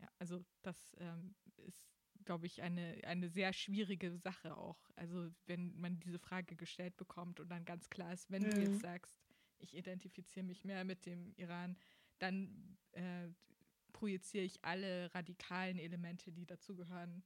Ja, 0.00 0.08
also 0.18 0.44
das 0.62 0.96
ähm, 0.98 1.34
ist, 1.56 1.90
glaube 2.24 2.46
ich, 2.46 2.62
eine, 2.62 3.00
eine 3.04 3.28
sehr 3.28 3.52
schwierige 3.52 4.16
Sache 4.18 4.56
auch. 4.56 4.90
Also 4.96 5.30
wenn 5.46 5.78
man 5.78 5.98
diese 6.00 6.18
Frage 6.18 6.56
gestellt 6.56 6.96
bekommt 6.96 7.40
und 7.40 7.48
dann 7.48 7.64
ganz 7.64 7.90
klar 7.90 8.12
ist, 8.12 8.30
wenn 8.30 8.42
mhm. 8.42 8.50
du 8.50 8.61
jetzt 8.61 8.80
sagst, 8.80 9.20
ich 9.58 9.76
identifiziere 9.76 10.46
mich 10.46 10.64
mehr 10.64 10.84
mit 10.84 11.06
dem 11.06 11.32
Iran, 11.37 11.76
dann 12.18 12.78
äh, 12.92 13.28
projiziere 13.92 14.44
ich 14.44 14.64
alle 14.64 15.12
radikalen 15.14 15.78
Elemente, 15.78 16.32
die 16.32 16.46
dazugehören, 16.46 17.24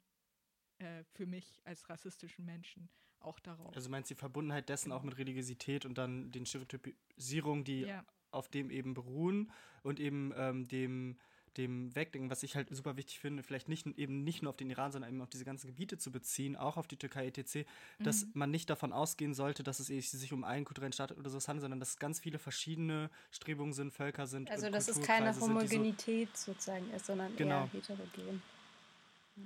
äh, 0.79 1.05
für 1.05 1.27
mich 1.27 1.61
als 1.65 1.89
rassistischen 1.89 2.45
Menschen 2.45 2.89
auch 3.21 3.39
darauf. 3.39 3.75
Also 3.75 3.91
meinst 3.91 4.11
du 4.11 4.15
die 4.15 4.19
Verbundenheit 4.19 4.69
dessen 4.69 4.87
genau. 4.87 4.97
auch 4.97 5.03
mit 5.03 5.17
Religiosität 5.17 5.85
und 5.85 5.97
dann 5.99 6.31
den 6.33 6.47
Stereotypisierungen, 6.47 7.65
die 7.65 7.83
ja. 7.83 8.05
auf 8.31 8.49
dem 8.49 8.71
eben 8.71 8.95
beruhen 8.95 9.53
und 9.83 10.01
eben 10.01 10.33
ähm, 10.37 10.67
dem 10.67 11.19
dem 11.57 11.95
Wegdenken, 11.95 12.31
was 12.31 12.43
ich 12.43 12.57
halt 12.57 12.75
super 12.75 12.97
wichtig 12.97 13.19
finde, 13.19 13.43
vielleicht 13.43 13.69
nicht 13.69 13.87
eben 13.99 14.25
nicht 14.25 14.43
nur 14.43 14.51
auf 14.51 14.57
den 14.57 14.71
Iran, 14.71 14.93
sondern 14.93 15.11
eben 15.11 15.21
auf 15.23 15.29
diese 15.29 15.45
ganzen 15.45 15.67
Gebiete 15.67 15.99
zu 15.99 16.11
beziehen, 16.11 16.57
auch 16.57 16.77
auf 16.77 16.87
die 16.87 16.97
Türkei 16.97 17.27
etc., 17.27 17.67
mhm. 17.99 18.05
dass 18.05 18.27
man 18.35 18.51
nicht 18.51 18.71
davon 18.71 18.93
ausgehen 18.93 19.35
sollte, 19.35 19.63
dass 19.63 19.81
es 19.81 19.87
sich 19.87 20.33
um 20.33 20.45
einen 20.45 20.65
kulturellen 20.65 20.93
Staat 20.93 21.17
oder 21.17 21.31
sowas 21.31 21.49
handelt, 21.49 21.63
sondern 21.63 21.81
dass 21.81 21.91
es 21.91 21.99
ganz 21.99 22.21
viele 22.21 22.39
verschiedene 22.39 23.11
Strebungen 23.31 23.73
sind, 23.73 23.93
Völker 23.93 24.27
sind. 24.27 24.51
Also 24.51 24.71
dass 24.71 24.89
es 24.89 25.01
keine 25.01 25.39
Homogenität 25.39 26.37
so 26.37 26.53
sozusagen 26.53 26.91
ist, 26.93 27.07
sondern 27.07 27.35
genau. 27.37 27.63
eher 27.65 27.73
heterogen. 27.73 28.43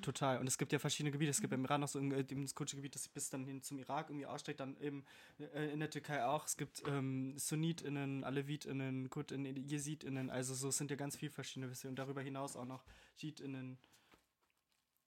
Total. 0.02 0.38
Und 0.38 0.48
es 0.48 0.58
gibt 0.58 0.72
ja 0.72 0.80
verschiedene 0.80 1.12
Gebiete. 1.12 1.30
Es 1.30 1.40
gibt 1.40 1.52
im 1.52 1.64
Iran 1.64 1.80
noch 1.80 1.88
so 1.88 2.00
ein, 2.00 2.10
äh, 2.10 2.24
das 2.24 2.54
kurdische 2.54 2.76
Gebiet, 2.76 2.96
das 2.96 3.08
bis 3.08 3.30
dann 3.30 3.44
hin 3.44 3.62
zum 3.62 3.78
Irak 3.78 4.10
irgendwie 4.10 4.26
ausstreckt, 4.26 4.58
dann 4.58 4.76
eben 4.78 5.04
äh, 5.38 5.72
in 5.72 5.78
der 5.78 5.90
Türkei 5.90 6.24
auch. 6.24 6.46
Es 6.46 6.56
gibt 6.56 6.82
ähm, 6.88 7.38
SunnitInnen, 7.38 8.24
AlevitInnen, 8.24 9.08
KurdInnen, 9.10 9.56
JesidInnen. 9.56 10.28
Also 10.28 10.54
so 10.54 10.68
es 10.68 10.76
sind 10.76 10.90
ja 10.90 10.96
ganz 10.96 11.16
viele 11.16 11.30
verschiedene 11.30 11.68
Versionen. 11.68 11.92
Und 11.92 11.98
darüber 12.00 12.20
hinaus 12.20 12.56
auch 12.56 12.64
noch 12.64 12.84
SchiitInnen. 13.16 13.78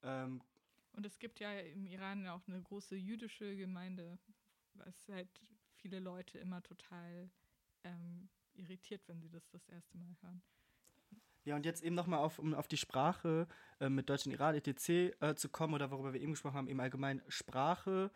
Ähm, 0.02 0.42
und 0.92 1.04
es 1.04 1.18
gibt 1.18 1.40
ja 1.40 1.52
im 1.60 1.86
Iran 1.86 2.26
auch 2.26 2.46
eine 2.48 2.62
große 2.62 2.96
jüdische 2.96 3.56
Gemeinde, 3.56 4.18
was 4.74 5.08
halt 5.08 5.28
viele 5.74 6.00
Leute 6.00 6.38
immer 6.38 6.62
total 6.62 7.30
ähm, 7.84 8.28
irritiert, 8.54 9.06
wenn 9.08 9.20
sie 9.20 9.30
das 9.30 9.48
das 9.50 9.68
erste 9.68 9.98
Mal 9.98 10.16
hören. 10.22 10.42
Ja, 11.50 11.56
und 11.56 11.66
jetzt 11.66 11.82
eben 11.82 11.96
nochmal 11.96 12.20
auf, 12.20 12.38
um 12.38 12.54
auf 12.54 12.68
die 12.68 12.76
Sprache 12.76 13.48
äh, 13.80 13.88
mit 13.88 14.08
Deutsch 14.08 14.24
und 14.24 14.30
Iran, 14.30 14.54
etc. 14.54 14.88
Äh, 15.18 15.34
zu 15.34 15.48
kommen 15.48 15.74
oder 15.74 15.90
worüber 15.90 16.12
wir 16.12 16.20
eben 16.20 16.30
gesprochen 16.30 16.54
haben, 16.54 16.68
eben 16.68 16.78
allgemein 16.78 17.22
Sprache, 17.26 18.12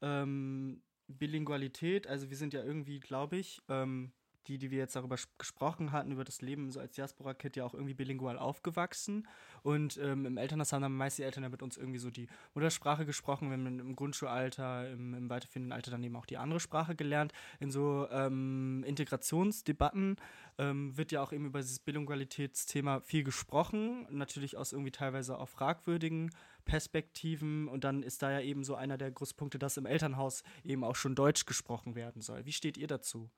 ähm, 0.00 0.80
Bilingualität. 1.06 2.06
Also 2.06 2.30
wir 2.30 2.36
sind 2.38 2.54
ja 2.54 2.64
irgendwie, 2.64 2.98
glaube 2.98 3.36
ich, 3.36 3.60
ähm, 3.68 4.12
die, 4.46 4.58
die 4.58 4.70
wir 4.70 4.78
jetzt 4.78 4.96
darüber 4.96 5.16
gesprochen 5.36 5.92
hatten, 5.92 6.12
über 6.12 6.24
das 6.24 6.40
Leben 6.40 6.70
so 6.70 6.80
als 6.80 6.92
Diaspora-Kid, 6.92 7.56
ja 7.56 7.64
auch 7.64 7.74
irgendwie 7.74 7.94
bilingual 7.94 8.38
aufgewachsen. 8.38 9.26
Und 9.62 9.98
ähm, 9.98 10.24
im 10.26 10.36
Elternhaus 10.36 10.72
haben 10.72 10.82
dann 10.82 10.92
meist 10.92 11.18
die 11.18 11.22
Eltern 11.22 11.42
ja 11.42 11.48
mit 11.48 11.62
uns 11.62 11.76
irgendwie 11.76 11.98
so 11.98 12.10
die 12.10 12.28
Muttersprache 12.54 13.04
gesprochen. 13.04 13.50
Wir 13.50 13.58
haben 13.58 13.80
im 13.80 13.96
Grundschulalter, 13.96 14.90
im, 14.90 15.14
im 15.14 15.28
weiterführenden 15.28 15.72
Alter 15.72 15.90
dann 15.90 16.02
eben 16.02 16.16
auch 16.16 16.26
die 16.26 16.38
andere 16.38 16.60
Sprache 16.60 16.94
gelernt. 16.94 17.32
In 17.60 17.70
so 17.70 18.06
ähm, 18.10 18.84
Integrationsdebatten 18.86 20.16
ähm, 20.58 20.96
wird 20.96 21.12
ja 21.12 21.22
auch 21.22 21.32
eben 21.32 21.46
über 21.46 21.60
dieses 21.60 21.80
Bilingualitätsthema 21.80 23.00
viel 23.00 23.24
gesprochen. 23.24 24.06
Natürlich 24.10 24.56
aus 24.56 24.72
irgendwie 24.72 24.92
teilweise 24.92 25.38
auch 25.38 25.48
fragwürdigen 25.48 26.30
Perspektiven. 26.64 27.68
Und 27.68 27.84
dann 27.84 28.02
ist 28.02 28.22
da 28.22 28.30
ja 28.30 28.40
eben 28.40 28.64
so 28.64 28.74
einer 28.74 28.96
der 28.96 29.10
Großpunkte, 29.10 29.58
dass 29.58 29.76
im 29.76 29.86
Elternhaus 29.86 30.42
eben 30.64 30.84
auch 30.84 30.96
schon 30.96 31.14
Deutsch 31.14 31.46
gesprochen 31.46 31.94
werden 31.94 32.22
soll. 32.22 32.44
Wie 32.44 32.52
steht 32.52 32.76
ihr 32.76 32.86
dazu? 32.86 33.30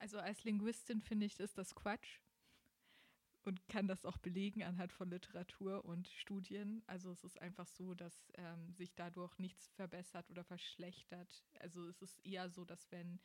Also 0.00 0.18
als 0.18 0.44
Linguistin 0.44 1.02
finde 1.02 1.26
ich, 1.26 1.38
ist 1.38 1.58
das 1.58 1.74
Quatsch 1.74 2.20
und 3.42 3.68
kann 3.68 3.86
das 3.86 4.06
auch 4.06 4.16
belegen 4.16 4.62
anhand 4.62 4.92
von 4.92 5.10
Literatur 5.10 5.84
und 5.84 6.08
Studien. 6.08 6.82
Also 6.86 7.10
es 7.10 7.22
ist 7.22 7.40
einfach 7.40 7.66
so, 7.66 7.94
dass 7.94 8.32
ähm, 8.34 8.72
sich 8.72 8.94
dadurch 8.94 9.38
nichts 9.38 9.68
verbessert 9.68 10.30
oder 10.30 10.42
verschlechtert. 10.42 11.44
Also 11.58 11.86
es 11.86 12.00
ist 12.00 12.18
eher 12.24 12.48
so, 12.48 12.64
dass 12.64 12.90
wenn 12.90 13.20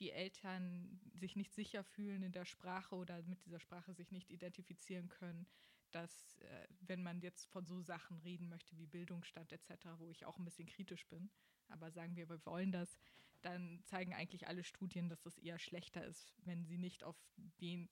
die 0.00 0.10
Eltern 0.10 1.00
sich 1.14 1.36
nicht 1.36 1.54
sicher 1.54 1.84
fühlen 1.84 2.24
in 2.24 2.32
der 2.32 2.44
Sprache 2.44 2.96
oder 2.96 3.22
mit 3.22 3.44
dieser 3.44 3.60
Sprache 3.60 3.94
sich 3.94 4.10
nicht 4.10 4.30
identifizieren 4.30 5.08
können, 5.08 5.46
dass 5.92 6.38
äh, 6.38 6.66
wenn 6.80 7.04
man 7.04 7.20
jetzt 7.20 7.46
von 7.46 7.64
so 7.64 7.80
Sachen 7.80 8.18
reden 8.18 8.48
möchte 8.48 8.76
wie 8.76 8.86
Bildungsstand 8.86 9.52
etc., 9.52 9.86
wo 9.98 10.10
ich 10.10 10.26
auch 10.26 10.38
ein 10.38 10.44
bisschen 10.44 10.66
kritisch 10.66 11.06
bin, 11.06 11.30
aber 11.68 11.90
sagen 11.92 12.16
wir, 12.16 12.28
wir 12.28 12.44
wollen 12.44 12.72
das, 12.72 12.98
dann 13.42 13.80
zeigen 13.84 14.14
eigentlich 14.14 14.46
alle 14.46 14.64
Studien, 14.64 15.08
dass 15.08 15.26
es 15.26 15.38
eher 15.38 15.58
schlechter 15.58 16.04
ist, 16.04 16.34
wenn 16.44 16.64
sie 16.64 16.78
nicht 16.78 17.04
auf 17.04 17.16
den, 17.60 17.88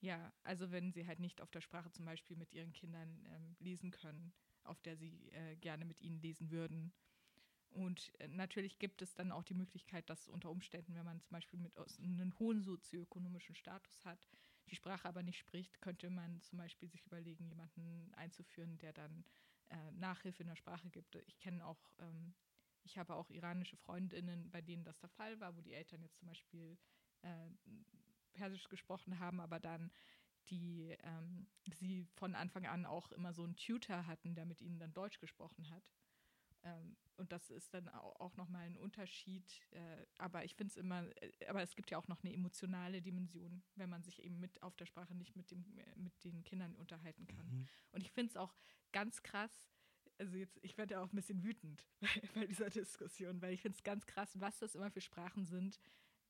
ja, 0.00 0.32
also 0.42 0.70
wenn 0.70 0.92
sie 0.92 1.06
halt 1.06 1.20
nicht 1.20 1.40
auf 1.40 1.50
der 1.50 1.60
Sprache 1.60 1.90
zum 1.90 2.04
Beispiel 2.04 2.36
mit 2.36 2.52
ihren 2.52 2.72
Kindern 2.72 3.24
ähm, 3.26 3.56
lesen 3.58 3.90
können, 3.90 4.32
auf 4.64 4.80
der 4.82 4.96
sie 4.96 5.30
äh, 5.30 5.56
gerne 5.56 5.84
mit 5.84 6.00
ihnen 6.00 6.20
lesen 6.20 6.50
würden. 6.50 6.92
Und 7.70 8.12
äh, 8.20 8.28
natürlich 8.28 8.78
gibt 8.78 9.02
es 9.02 9.14
dann 9.14 9.32
auch 9.32 9.42
die 9.42 9.54
Möglichkeit, 9.54 10.08
dass 10.08 10.28
unter 10.28 10.50
Umständen, 10.50 10.94
wenn 10.94 11.04
man 11.04 11.20
zum 11.20 11.32
Beispiel 11.32 11.58
mit 11.58 11.76
einen 11.76 12.38
hohen 12.38 12.62
sozioökonomischen 12.62 13.56
Status 13.56 14.04
hat, 14.04 14.28
die 14.70 14.76
Sprache 14.76 15.08
aber 15.08 15.22
nicht 15.22 15.38
spricht, 15.38 15.80
könnte 15.80 16.08
man 16.08 16.40
zum 16.42 16.58
Beispiel 16.58 16.88
sich 16.88 17.04
überlegen, 17.04 17.46
jemanden 17.46 18.12
einzuführen, 18.14 18.78
der 18.78 18.92
dann 18.92 19.24
äh, 19.68 19.92
Nachhilfe 19.92 20.42
in 20.42 20.48
der 20.48 20.56
Sprache 20.56 20.88
gibt. 20.90 21.16
Ich 21.26 21.38
kenne 21.38 21.66
auch 21.66 21.90
ähm, 21.98 22.34
ich 22.84 22.98
habe 22.98 23.14
auch 23.14 23.30
iranische 23.30 23.76
Freundinnen, 23.76 24.50
bei 24.50 24.60
denen 24.60 24.84
das 24.84 24.98
der 25.00 25.08
Fall 25.10 25.40
war, 25.40 25.56
wo 25.56 25.60
die 25.60 25.72
Eltern 25.72 26.02
jetzt 26.02 26.16
zum 26.16 26.28
Beispiel 26.28 26.78
äh, 27.22 27.50
Persisch 28.32 28.68
gesprochen 28.68 29.18
haben, 29.18 29.40
aber 29.40 29.60
dann 29.60 29.90
die 30.50 30.94
ähm, 31.02 31.46
sie 31.72 32.06
von 32.16 32.34
Anfang 32.34 32.66
an 32.66 32.84
auch 32.84 33.10
immer 33.12 33.32
so 33.32 33.44
einen 33.44 33.56
Tutor 33.56 34.06
hatten, 34.06 34.34
der 34.34 34.44
mit 34.44 34.60
ihnen 34.60 34.78
dann 34.78 34.92
Deutsch 34.92 35.18
gesprochen 35.18 35.70
hat. 35.70 35.90
Ähm, 36.62 36.96
und 37.16 37.30
das 37.30 37.50
ist 37.50 37.72
dann 37.72 37.88
auch, 37.88 38.36
nochmal 38.36 38.66
ein 38.66 38.76
Unterschied. 38.76 39.60
Äh, 39.70 40.06
aber 40.18 40.44
ich 40.44 40.54
finde 40.54 40.70
es 40.70 40.76
immer, 40.76 41.04
äh, 41.22 41.46
aber 41.48 41.62
es 41.62 41.76
gibt 41.76 41.90
ja 41.90 41.98
auch 41.98 42.08
noch 42.08 42.22
eine 42.24 42.32
emotionale 42.32 43.00
Dimension, 43.00 43.62
wenn 43.76 43.90
man 43.90 44.02
sich 44.02 44.22
eben 44.22 44.40
mit 44.40 44.62
auf 44.62 44.76
der 44.76 44.86
Sprache 44.86 45.14
nicht 45.14 45.36
mit, 45.36 45.50
dem, 45.50 45.64
mit 45.96 46.24
den 46.24 46.42
Kindern 46.44 46.74
unterhalten 46.74 47.26
kann. 47.26 47.46
Mhm. 47.46 47.68
Und 47.92 48.02
ich 48.02 48.10
finde 48.10 48.30
es 48.30 48.36
auch 48.36 48.54
ganz 48.92 49.22
krass, 49.22 49.73
also 50.18 50.36
jetzt, 50.36 50.58
ich 50.62 50.76
werde 50.78 50.94
ja 50.94 51.02
auch 51.02 51.12
ein 51.12 51.16
bisschen 51.16 51.42
wütend 51.42 51.86
bei, 52.00 52.08
bei 52.34 52.46
dieser 52.46 52.70
Diskussion, 52.70 53.40
weil 53.42 53.52
ich 53.52 53.62
finde 53.62 53.76
es 53.76 53.82
ganz 53.82 54.06
krass, 54.06 54.38
was 54.40 54.58
das 54.58 54.74
immer 54.74 54.90
für 54.90 55.00
Sprachen 55.00 55.44
sind, 55.44 55.78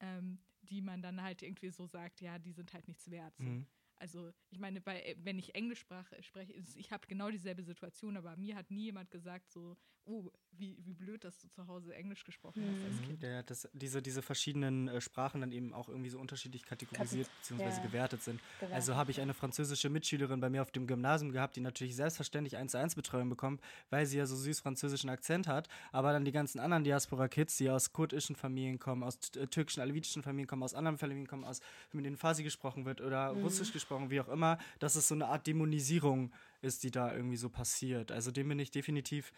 ähm, 0.01 0.39
die 0.63 0.81
man 0.81 1.03
dann 1.03 1.23
halt 1.23 1.43
irgendwie 1.43 1.71
so 1.71 1.87
sagt, 1.87 2.21
ja, 2.21 2.39
die 2.39 2.53
sind 2.53 2.73
halt 2.73 2.89
nichts 2.89 3.11
wert. 3.11 3.37
So. 3.37 3.45
Mhm. 3.45 3.67
Also 3.97 4.33
ich 4.51 4.59
meine, 4.59 4.81
bei, 4.81 5.17
wenn 5.19 5.39
ich 5.39 5.55
Englisch 5.55 5.85
spreche, 6.21 6.55
ich 6.77 6.93
habe 6.93 7.07
genau 7.07 7.31
dieselbe 7.31 7.63
Situation, 7.63 8.17
aber 8.17 8.37
mir 8.37 8.57
hat 8.57 8.71
nie 8.71 8.85
jemand 8.85 9.11
gesagt 9.11 9.51
so, 9.51 9.77
oh, 10.07 10.31
wie, 10.59 10.77
wie 10.85 10.95
blöd, 10.95 11.25
dass 11.25 11.39
du 11.39 11.49
zu 11.49 11.67
Hause 11.67 11.95
Englisch 11.95 12.25
gesprochen 12.25 12.63
hast 12.65 12.85
als 12.85 13.01
mhm. 13.01 13.07
Kind. 13.07 13.23
Ja, 13.23 13.43
dass 13.43 13.69
diese, 13.73 14.03
diese 14.03 14.23
verschiedenen 14.23 14.89
äh, 14.89 15.01
Sprachen 15.01 15.41
dann 15.41 15.53
eben 15.53 15.73
auch 15.73 15.89
irgendwie 15.89 16.11
so 16.11 16.19
unterschiedlich 16.19 16.65
kategorisiert 16.65 17.29
bzw. 17.41 17.63
Ja. 17.63 17.79
gewertet 17.83 18.23
sind. 18.23 18.41
Gewertet. 18.57 18.75
Also 18.75 18.95
habe 18.97 19.11
ich 19.11 19.21
eine 19.21 19.35
französische 19.35 19.91
Mitschülerin 19.91 20.41
bei 20.41 20.51
mir 20.51 20.63
auf 20.63 20.71
dem 20.71 20.87
Gymnasium 20.87 21.33
gehabt, 21.33 21.57
die 21.57 21.61
natürlich 21.61 21.97
selbstverständlich 21.97 22.57
1 22.57 22.73
zu 22.73 22.79
1 22.79 22.95
Betreuung 22.95 23.29
bekommt, 23.29 23.61
weil 23.91 24.07
sie 24.07 24.19
ja 24.19 24.27
so 24.27 24.37
süß 24.37 24.61
französischen 24.61 25.11
Akzent 25.11 25.47
hat, 25.47 25.69
aber 25.93 26.13
dann 26.13 26.25
die 26.25 26.33
ganzen 26.33 26.61
anderen 26.61 26.85
Diaspora-Kids, 26.85 27.57
die 27.57 27.71
aus 27.71 27.93
kurdischen 27.93 28.37
Familien 28.37 28.79
kommen, 28.79 29.03
aus 29.03 29.19
äh, 29.37 29.47
türkischen, 29.47 29.81
alevitischen 29.81 30.23
Familien 30.23 30.47
kommen, 30.47 30.63
aus 30.63 30.75
anderen 30.75 30.99
Familien 30.99 31.27
kommen, 31.27 31.45
aus, 31.45 31.61
mit 31.93 32.05
denen 32.05 32.17
Farsi 32.17 32.43
gesprochen 32.43 32.85
wird 32.85 33.01
oder 33.01 33.33
mhm. 33.33 33.43
Russisch 33.43 33.73
gesprochen, 33.73 34.11
wie 34.11 34.21
auch 34.21 34.29
immer, 34.29 34.59
dass 34.79 34.97
es 34.97 35.09
so 35.09 35.15
eine 35.15 35.27
Art 35.27 35.47
Dämonisierung 35.47 36.33
ist, 36.63 36.83
die 36.83 36.91
da 36.91 37.15
irgendwie 37.15 37.37
so 37.37 37.49
passiert. 37.49 38.13
Also 38.13 38.31
dem 38.31 38.49
bin 38.49 38.59
ich 38.59 38.71
definitiv 38.71 39.33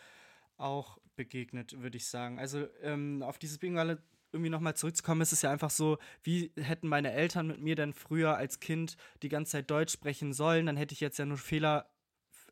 auch 0.59 0.99
begegnet, 1.17 1.81
würde 1.81 1.97
ich 1.97 2.07
sagen. 2.07 2.39
Also 2.39 2.67
ähm, 2.83 3.23
auf 3.23 3.39
dieses 3.39 3.59
Bingo 3.59 3.81
irgendwie 4.33 4.51
nochmal 4.51 4.77
zurückzukommen, 4.77 5.23
ist 5.23 5.33
es 5.33 5.43
ja 5.43 5.51
einfach 5.51 5.71
so, 5.71 5.99
wie 6.23 6.53
hätten 6.57 6.89
meine 6.89 7.13
Eltern 7.13 7.47
mit 7.47 7.61
mir 7.61 7.75
denn 7.75 7.93
früher 7.93 8.37
als 8.37 8.61
Kind 8.61 8.97
die 9.23 9.29
ganze 9.29 9.53
Zeit 9.53 9.71
Deutsch 9.71 9.93
sprechen 9.93 10.33
sollen, 10.33 10.67
dann 10.67 10.77
hätte 10.77 10.93
ich 10.93 11.01
jetzt 11.01 11.19
ja 11.19 11.25
nur 11.25 11.39
Fehler, 11.39 11.89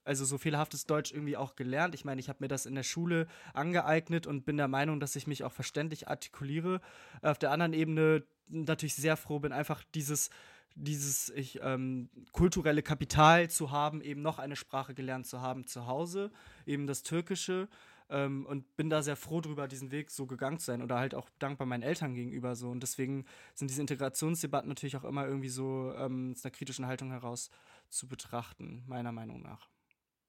also 0.04 0.24
so 0.24 0.38
fehlerhaftes 0.38 0.86
Deutsch 0.86 1.12
irgendwie 1.12 1.36
auch 1.36 1.56
gelernt. 1.56 1.94
Ich 1.94 2.04
meine, 2.04 2.20
ich 2.20 2.28
habe 2.28 2.38
mir 2.42 2.48
das 2.48 2.66
in 2.66 2.74
der 2.74 2.82
Schule 2.82 3.26
angeeignet 3.52 4.26
und 4.26 4.44
bin 4.44 4.56
der 4.56 4.68
Meinung, 4.68 5.00
dass 5.00 5.16
ich 5.16 5.26
mich 5.26 5.44
auch 5.44 5.52
verständlich 5.52 6.08
artikuliere. 6.08 6.80
Auf 7.22 7.38
der 7.38 7.50
anderen 7.50 7.74
Ebene 7.74 8.24
natürlich 8.48 8.94
sehr 8.94 9.16
froh 9.16 9.40
bin, 9.40 9.52
einfach 9.52 9.82
dieses 9.94 10.30
dieses 10.76 11.30
ich, 11.30 11.60
ähm, 11.62 12.08
kulturelle 12.32 12.82
Kapital 12.82 13.48
zu 13.48 13.70
haben, 13.70 14.00
eben 14.00 14.22
noch 14.22 14.38
eine 14.38 14.56
Sprache 14.56 14.94
gelernt 14.94 15.26
zu 15.26 15.40
haben 15.40 15.66
zu 15.66 15.86
Hause, 15.86 16.32
eben 16.66 16.86
das 16.86 17.02
Türkische. 17.02 17.68
Ähm, 18.10 18.44
und 18.46 18.76
bin 18.76 18.90
da 18.90 19.02
sehr 19.02 19.16
froh 19.16 19.40
drüber, 19.40 19.66
diesen 19.66 19.90
Weg 19.90 20.10
so 20.10 20.26
gegangen 20.26 20.58
zu 20.58 20.66
sein 20.66 20.82
oder 20.82 20.98
halt 20.98 21.14
auch 21.14 21.30
dankbar 21.38 21.66
meinen 21.66 21.82
Eltern 21.82 22.14
gegenüber 22.14 22.54
so. 22.54 22.70
Und 22.70 22.80
deswegen 22.80 23.24
sind 23.54 23.70
diese 23.70 23.80
Integrationsdebatten 23.80 24.68
natürlich 24.68 24.96
auch 24.96 25.04
immer 25.04 25.26
irgendwie 25.26 25.48
so 25.48 25.92
ähm, 25.96 26.32
aus 26.36 26.44
einer 26.44 26.52
kritischen 26.52 26.86
Haltung 26.86 27.10
heraus 27.10 27.50
zu 27.88 28.06
betrachten, 28.06 28.84
meiner 28.86 29.12
Meinung 29.12 29.40
nach. 29.40 29.70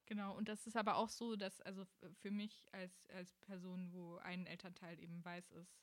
Genau, 0.05 0.35
und 0.37 0.47
das 0.47 0.67
ist 0.67 0.77
aber 0.77 0.97
auch 0.97 1.09
so, 1.09 1.35
dass 1.35 1.61
also 1.61 1.83
für 2.21 2.31
mich 2.31 2.67
als, 2.71 3.09
als 3.09 3.35
Person, 3.37 3.91
wo 3.91 4.17
ein 4.17 4.45
Elternteil 4.45 4.99
eben 4.99 5.25
weiß 5.25 5.51
ist 5.51 5.81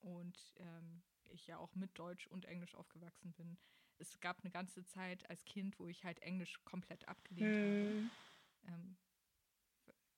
und 0.00 0.54
ähm, 0.58 1.02
ich 1.30 1.46
ja 1.48 1.58
auch 1.58 1.74
mit 1.74 1.98
Deutsch 1.98 2.28
und 2.28 2.44
Englisch 2.44 2.76
aufgewachsen 2.76 3.32
bin, 3.32 3.58
es 3.98 4.20
gab 4.20 4.40
eine 4.40 4.50
ganze 4.50 4.84
Zeit 4.84 5.28
als 5.28 5.44
Kind, 5.44 5.78
wo 5.78 5.88
ich 5.88 6.04
halt 6.04 6.20
Englisch 6.20 6.60
komplett 6.64 7.08
abgelehnt 7.08 7.56
hm. 7.56 8.10
habe. 8.66 8.74
Ähm, 8.74 8.96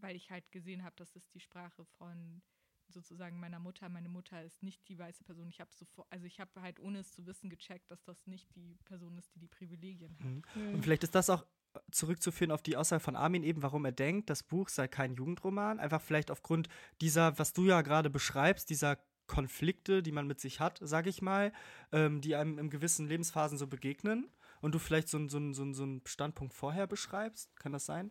weil 0.01 0.17
ich 0.17 0.31
halt 0.31 0.51
gesehen 0.53 0.85
habe, 0.85 0.97
dass 0.97 1.15
es 1.17 1.29
die 1.31 1.41
Sprache 1.41 1.85
von 1.99 2.43
sozusagen 2.89 3.39
meiner 3.39 3.59
Mutter. 3.59 3.89
Meine 3.89 4.09
Mutter 4.09 4.43
ist 4.43 4.63
nicht 4.63 4.89
die 4.89 4.99
weiße 4.99 5.25
Person. 5.25 5.49
Ich 5.49 5.61
habe 5.61 5.71
sofort, 5.75 6.07
also 6.11 6.27
ich 6.27 6.41
habe 6.41 6.61
halt 6.61 6.81
ohne 6.81 7.01
es 7.01 7.13
zu 7.13 7.27
wissen 7.27 7.51
gecheckt, 7.51 7.91
dass 7.91 8.03
das 8.05 8.27
nicht 8.27 8.55
die 8.57 8.77
Person 8.85 9.17
ist, 9.19 9.35
die 9.35 9.41
die 9.41 9.49
Privilegien 9.49 10.17
hat. 10.19 10.57
Mhm. 10.57 10.75
Und 10.75 10.83
vielleicht 10.83 11.05
ist 11.05 11.15
das 11.15 11.31
auch 11.31 11.45
zurückzuführen 11.91 12.51
auf 12.51 12.63
die 12.63 12.77
Aussage 12.77 13.01
von 13.01 13.17
Armin 13.17 13.43
eben, 13.43 13.63
warum 13.63 13.85
er 13.85 13.93
denkt, 13.93 14.31
das 14.31 14.43
Buch 14.43 14.69
sei 14.69 14.89
kein 14.89 15.15
Jugendroman. 15.15 15.79
Einfach 15.79 16.01
vielleicht 16.01 16.31
aufgrund 16.31 16.69
dieser, 17.01 17.39
was 17.39 17.53
du 17.53 17.67
ja 17.67 17.83
gerade 17.83 18.11
beschreibst, 18.11 18.71
dieser 18.71 18.99
Konflikte, 19.27 20.03
die 20.03 20.13
man 20.13 20.27
mit 20.27 20.41
sich 20.41 20.59
hat, 20.59 20.79
sage 20.83 21.11
ich 21.11 21.21
mal, 21.21 21.53
ähm, 21.93 22.23
die 22.23 22.35
einem 22.35 22.59
in 22.59 22.71
gewissen 22.71 23.07
Lebensphasen 23.07 23.59
so 23.59 23.67
begegnen 23.67 24.31
und 24.61 24.75
du 24.75 24.79
vielleicht 24.79 25.09
so, 25.09 25.29
so, 25.29 25.53
so, 25.53 25.73
so 25.73 25.83
einen 25.83 26.03
Standpunkt 26.07 26.55
vorher 26.55 26.87
beschreibst. 26.87 27.55
Kann 27.57 27.73
das 27.73 27.85
sein? 27.85 28.11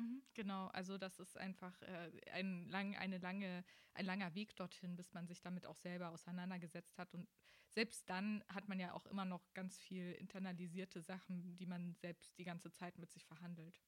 Mhm, 0.00 0.22
genau, 0.34 0.68
also 0.68 0.98
das 0.98 1.18
ist 1.18 1.36
einfach 1.36 1.80
äh, 1.82 2.10
ein, 2.32 2.66
lang, 2.68 2.96
eine 2.96 3.18
lange, 3.18 3.64
ein 3.94 4.04
langer 4.06 4.34
Weg 4.34 4.56
dorthin, 4.56 4.96
bis 4.96 5.12
man 5.12 5.26
sich 5.26 5.40
damit 5.40 5.66
auch 5.66 5.76
selber 5.76 6.10
auseinandergesetzt 6.10 6.98
hat. 6.98 7.12
Und 7.14 7.28
selbst 7.68 8.08
dann 8.08 8.42
hat 8.48 8.68
man 8.68 8.80
ja 8.80 8.92
auch 8.94 9.06
immer 9.06 9.24
noch 9.24 9.52
ganz 9.54 9.78
viel 9.78 10.12
internalisierte 10.12 11.02
Sachen, 11.02 11.56
die 11.56 11.66
man 11.66 11.94
selbst 11.94 12.36
die 12.38 12.44
ganze 12.44 12.72
Zeit 12.72 12.98
mit 12.98 13.10
sich 13.12 13.24
verhandelt. 13.24 13.80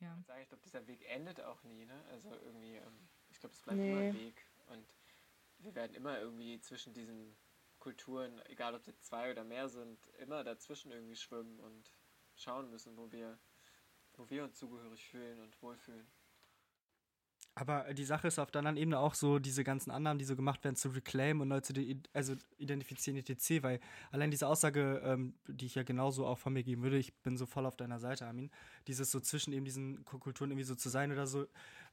Ja. 0.00 0.18
Ich 0.40 0.48
glaube, 0.48 0.62
dieser 0.62 0.86
Weg 0.86 1.04
endet 1.08 1.40
auch 1.40 1.62
nie. 1.62 1.84
Ne? 1.84 2.04
Also 2.10 2.32
irgendwie, 2.32 2.76
ähm, 2.76 3.08
ich 3.28 3.38
glaube, 3.40 3.54
es 3.54 3.62
bleibt 3.62 3.78
nee. 3.78 3.90
immer 3.90 4.00
ein 4.00 4.14
Weg. 4.14 4.46
Und 4.66 4.94
wir 5.58 5.74
werden 5.74 5.94
immer 5.94 6.18
irgendwie 6.18 6.60
zwischen 6.60 6.94
diesen 6.94 7.36
Kulturen, 7.78 8.40
egal 8.46 8.74
ob 8.74 8.86
es 8.86 9.00
zwei 9.00 9.30
oder 9.30 9.44
mehr 9.44 9.68
sind, 9.68 10.06
immer 10.18 10.44
dazwischen 10.44 10.90
irgendwie 10.90 11.16
schwimmen 11.16 11.60
und 11.60 11.92
schauen 12.34 12.70
müssen, 12.70 12.96
wo 12.96 13.10
wir 13.10 13.38
wo 14.20 14.28
wir 14.28 14.44
uns 14.44 14.58
zugehörig 14.58 15.02
fühlen 15.02 15.40
und 15.40 15.62
wohlfühlen. 15.62 16.06
Aber 17.56 17.92
die 17.92 18.04
Sache 18.04 18.28
ist 18.28 18.38
auf 18.38 18.50
der 18.50 18.60
anderen 18.60 18.76
Ebene 18.76 18.98
auch 18.98 19.14
so, 19.14 19.38
diese 19.38 19.64
ganzen 19.64 19.90
Annahmen, 19.90 20.18
die 20.18 20.24
so 20.24 20.36
gemacht 20.36 20.62
werden, 20.62 20.76
zu 20.76 20.88
reclaim 20.90 21.40
und 21.40 21.48
neu 21.48 21.60
zu 21.60 21.74
also 22.12 22.34
identifizieren 22.58 23.18
etc., 23.18 23.62
weil 23.62 23.80
allein 24.12 24.30
diese 24.30 24.46
Aussage, 24.46 25.02
ähm, 25.04 25.34
die 25.48 25.66
ich 25.66 25.74
ja 25.74 25.82
genauso 25.82 26.26
auch 26.26 26.38
von 26.38 26.52
mir 26.52 26.62
geben 26.62 26.82
würde, 26.82 26.96
ich 26.96 27.12
bin 27.22 27.36
so 27.36 27.46
voll 27.46 27.66
auf 27.66 27.76
deiner 27.76 27.98
Seite, 27.98 28.26
Armin, 28.26 28.50
dieses 28.86 29.10
so 29.10 29.20
zwischen 29.20 29.52
eben 29.52 29.64
diesen 29.64 30.04
Kulturen 30.04 30.50
irgendwie 30.50 30.64
so 30.64 30.74
zu 30.74 30.88
sein 30.88 31.10
oder 31.12 31.26
so, 31.26 31.46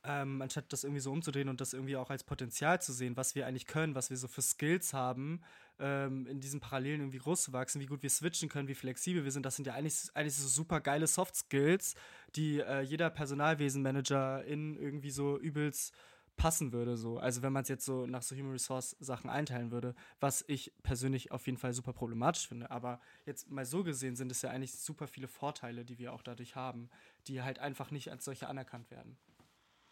ähm, 0.07 0.41
anstatt 0.41 0.71
das 0.71 0.85
irgendwie 0.85 1.01
so 1.01 1.11
umzudrehen 1.11 1.49
und 1.49 1.59
das 1.59 1.73
irgendwie 1.73 1.97
auch 1.97 2.09
als 2.09 2.23
Potenzial 2.23 2.81
zu 2.81 2.93
sehen, 2.93 3.17
was 3.17 3.35
wir 3.35 3.45
eigentlich 3.45 3.67
können, 3.67 3.93
was 3.93 4.09
wir 4.09 4.15
so 4.17 4.29
für 4.29 4.41
Skills 4.41 4.93
haben, 4.93 5.41
ähm, 5.79 6.25
in 6.27 6.39
diesen 6.39 6.61
Parallelen 6.61 7.01
irgendwie 7.01 7.17
groß 7.17 7.43
zu 7.43 7.53
wachsen, 7.53 7.81
wie 7.81 7.85
gut 7.87 8.03
wir 8.03 8.09
switchen 8.09 8.47
können, 8.47 8.69
wie 8.69 8.75
flexibel 8.75 9.25
wir 9.25 9.31
sind, 9.31 9.45
das 9.45 9.57
sind 9.57 9.67
ja 9.67 9.73
eigentlich, 9.73 9.95
eigentlich 10.13 10.35
so 10.35 10.47
super 10.47 10.79
geile 10.79 11.07
Soft 11.07 11.35
Skills, 11.35 11.95
die 12.35 12.59
äh, 12.59 12.81
jeder 12.81 13.09
Personalwesenmanager 13.09 14.45
in 14.45 14.77
irgendwie 14.77 15.11
so 15.11 15.37
übelst 15.37 15.93
passen 16.37 16.71
würde. 16.71 16.95
So. 16.95 17.17
Also 17.17 17.41
wenn 17.41 17.51
man 17.51 17.63
es 17.63 17.69
jetzt 17.69 17.83
so 17.83 18.05
nach 18.05 18.21
so 18.21 18.35
Human 18.35 18.53
Resource 18.53 18.95
Sachen 18.99 19.29
einteilen 19.29 19.71
würde, 19.71 19.93
was 20.19 20.45
ich 20.47 20.71
persönlich 20.83 21.31
auf 21.31 21.45
jeden 21.47 21.57
Fall 21.57 21.73
super 21.73 21.91
problematisch 21.91 22.47
finde. 22.47 22.71
Aber 22.71 23.01
jetzt 23.25 23.49
mal 23.49 23.65
so 23.65 23.83
gesehen 23.83 24.15
sind 24.15 24.31
es 24.31 24.41
ja 24.41 24.51
eigentlich 24.51 24.73
super 24.73 25.07
viele 25.07 25.27
Vorteile, 25.27 25.83
die 25.83 25.97
wir 25.97 26.13
auch 26.13 26.21
dadurch 26.21 26.55
haben, 26.55 26.89
die 27.27 27.41
halt 27.41 27.59
einfach 27.59 27.91
nicht 27.91 28.09
als 28.09 28.23
solche 28.23 28.47
anerkannt 28.47 28.89
werden. 28.91 29.17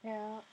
Ja. 0.06 0.44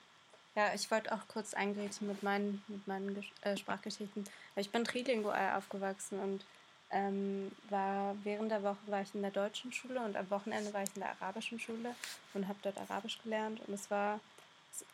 Ja, 0.57 0.75
ich 0.75 0.91
wollte 0.91 1.12
auch 1.12 1.29
kurz 1.29 1.55
eingreifen 1.55 2.09
mit 2.09 2.23
meinen, 2.23 2.62
mit 2.69 2.87
meinen 2.88 3.25
äh, 3.43 3.57
Sprachgeschichten. 3.57 4.25
Ich 4.57 4.71
bin 4.71 4.85
trilingual 4.85 5.57
aufgewachsen 5.57 6.21
und 6.21 6.45
ähm, 6.91 7.53
war 7.71 8.17
während 8.25 8.51
der 8.51 8.62
Woche 8.62 8.79
war 8.88 9.03
ich 9.03 9.15
in 9.15 9.23
der 9.23 9.31
deutschen 9.31 9.73
Schule 9.73 10.01
und 10.01 10.17
am 10.17 10.31
Wochenende 10.31 10.73
war 10.75 10.83
ich 10.83 10.95
in 10.95 11.03
der 11.03 11.12
arabischen 11.12 11.61
Schule 11.61 11.95
und 12.35 12.49
habe 12.49 12.59
dort 12.62 12.79
Arabisch 12.79 13.19
gelernt. 13.23 13.61
Und 13.67 13.75
es 13.75 13.91
war, 13.91 14.21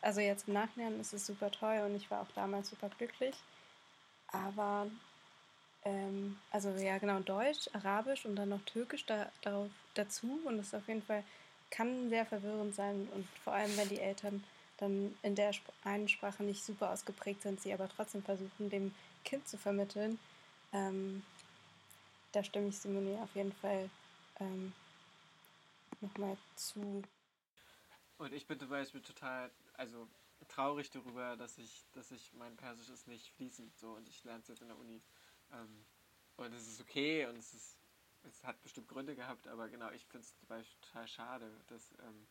also 0.02 0.20
jetzt 0.20 0.48
im 0.48 0.54
Nachhinein 0.54 1.00
ist 1.00 1.12
es 1.14 1.26
super 1.26 1.50
toll 1.50 1.82
und 1.86 1.96
ich 1.96 2.10
war 2.10 2.22
auch 2.22 2.32
damals 2.36 2.70
super 2.70 2.90
glücklich. 2.98 3.34
Aber, 4.28 4.86
ähm, 5.84 6.38
also 6.52 6.70
ja 6.70 6.98
genau, 6.98 7.20
Deutsch, 7.20 7.68
Arabisch 7.74 8.26
und 8.26 8.36
dann 8.36 8.50
noch 8.50 8.62
Türkisch 8.66 9.06
da, 9.06 9.30
darauf, 9.42 9.68
dazu. 9.94 10.40
Und 10.44 10.58
das 10.58 10.68
ist 10.68 10.74
auf 10.74 10.88
jeden 10.88 11.02
Fall 11.02 11.24
kann 11.70 12.08
sehr 12.08 12.26
verwirrend 12.26 12.74
sein 12.74 13.08
und 13.14 13.26
vor 13.44 13.52
allem, 13.52 13.76
wenn 13.76 13.88
die 13.88 14.00
Eltern 14.00 14.42
dann 14.78 15.16
in 15.22 15.34
der 15.34 15.52
einen 15.84 16.08
Sprache 16.08 16.42
nicht 16.42 16.64
super 16.64 16.90
ausgeprägt 16.90 17.42
sind, 17.42 17.60
sie 17.60 17.72
aber 17.72 17.88
trotzdem 17.88 18.22
versuchen, 18.22 18.70
dem 18.70 18.94
Kind 19.24 19.46
zu 19.48 19.58
vermitteln. 19.58 20.18
Ähm, 20.72 21.24
da 22.32 22.44
stimme 22.44 22.68
ich 22.68 22.78
Simone 22.78 23.20
auf 23.22 23.34
jeden 23.34 23.52
Fall 23.52 23.90
ähm, 24.40 24.72
nochmal 26.00 26.36
zu. 26.54 27.02
Und 28.18 28.32
ich 28.32 28.46
bin 28.46 28.58
zum 28.58 28.68
Beispiel 28.68 29.00
total, 29.00 29.50
also 29.74 30.06
traurig 30.48 30.90
darüber, 30.90 31.36
dass 31.36 31.58
ich, 31.58 31.84
dass 31.92 32.10
ich 32.10 32.32
mein 32.34 32.56
Persisch 32.56 32.88
ist 32.88 33.08
nicht 33.08 33.30
fließend 33.32 33.76
so 33.78 33.90
und 33.90 34.08
ich 34.08 34.22
lerne 34.24 34.40
es 34.40 34.48
jetzt 34.48 34.62
in 34.62 34.68
der 34.68 34.78
Uni. 34.78 35.00
Ähm, 35.52 35.84
und 36.36 36.52
es 36.52 36.68
ist 36.68 36.80
okay 36.80 37.26
und 37.26 37.36
es 37.36 37.52
ist 37.52 37.77
es 38.22 38.44
hat 38.44 38.60
bestimmt 38.62 38.88
Gründe 38.88 39.14
gehabt, 39.14 39.46
aber 39.48 39.68
genau, 39.68 39.90
ich 39.90 40.04
finde 40.06 40.26
es 40.26 40.34
total 40.80 41.08
schade, 41.08 41.60
dass 41.68 41.92
ähm, 42.00 42.26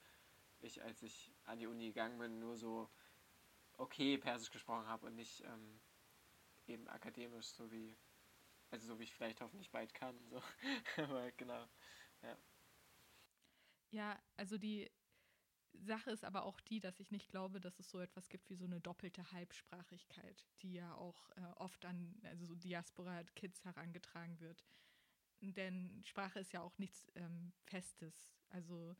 ich, 0.59 0.81
als 0.81 1.01
ich 1.03 1.31
an 1.45 1.59
die 1.59 1.67
Uni 1.67 1.87
gegangen 1.87 2.19
bin, 2.19 2.39
nur 2.39 2.55
so 2.57 2.89
okay 3.77 4.17
Persisch 4.17 4.51
gesprochen 4.51 4.87
habe 4.87 5.07
und 5.07 5.15
nicht 5.15 5.41
ähm, 5.41 5.79
eben 6.67 6.87
akademisch, 6.87 7.47
so 7.47 7.71
wie, 7.71 7.95
also 8.71 8.87
so 8.87 8.99
wie 8.99 9.03
ich 9.03 9.13
vielleicht 9.13 9.41
hoffentlich 9.41 9.71
bald 9.71 9.93
kann. 9.93 10.17
So. 10.29 10.41
aber 10.97 11.31
genau, 11.31 11.67
ja. 12.21 12.37
Ja, 13.91 14.19
also 14.35 14.57
die 14.57 14.91
Sache 15.73 16.11
ist 16.11 16.25
aber 16.25 16.43
auch 16.43 16.59
die, 16.61 16.79
dass 16.79 16.99
ich 16.99 17.11
nicht 17.11 17.29
glaube, 17.29 17.61
dass 17.61 17.79
es 17.79 17.89
so 17.89 17.99
etwas 17.99 18.29
gibt 18.29 18.49
wie 18.49 18.55
so 18.55 18.65
eine 18.65 18.81
doppelte 18.81 19.31
Halbsprachigkeit, 19.31 20.45
die 20.61 20.73
ja 20.73 20.93
auch 20.95 21.29
äh, 21.37 21.41
oft 21.57 21.85
an 21.85 22.19
also 22.23 22.45
so 22.45 22.55
Diaspora-Kids 22.55 23.63
herangetragen 23.63 24.39
wird. 24.39 24.65
Denn 25.41 26.01
Sprache 26.03 26.39
ist 26.39 26.51
ja 26.53 26.61
auch 26.61 26.77
nichts 26.77 27.07
ähm, 27.15 27.53
Festes. 27.65 28.33
Also 28.49 28.95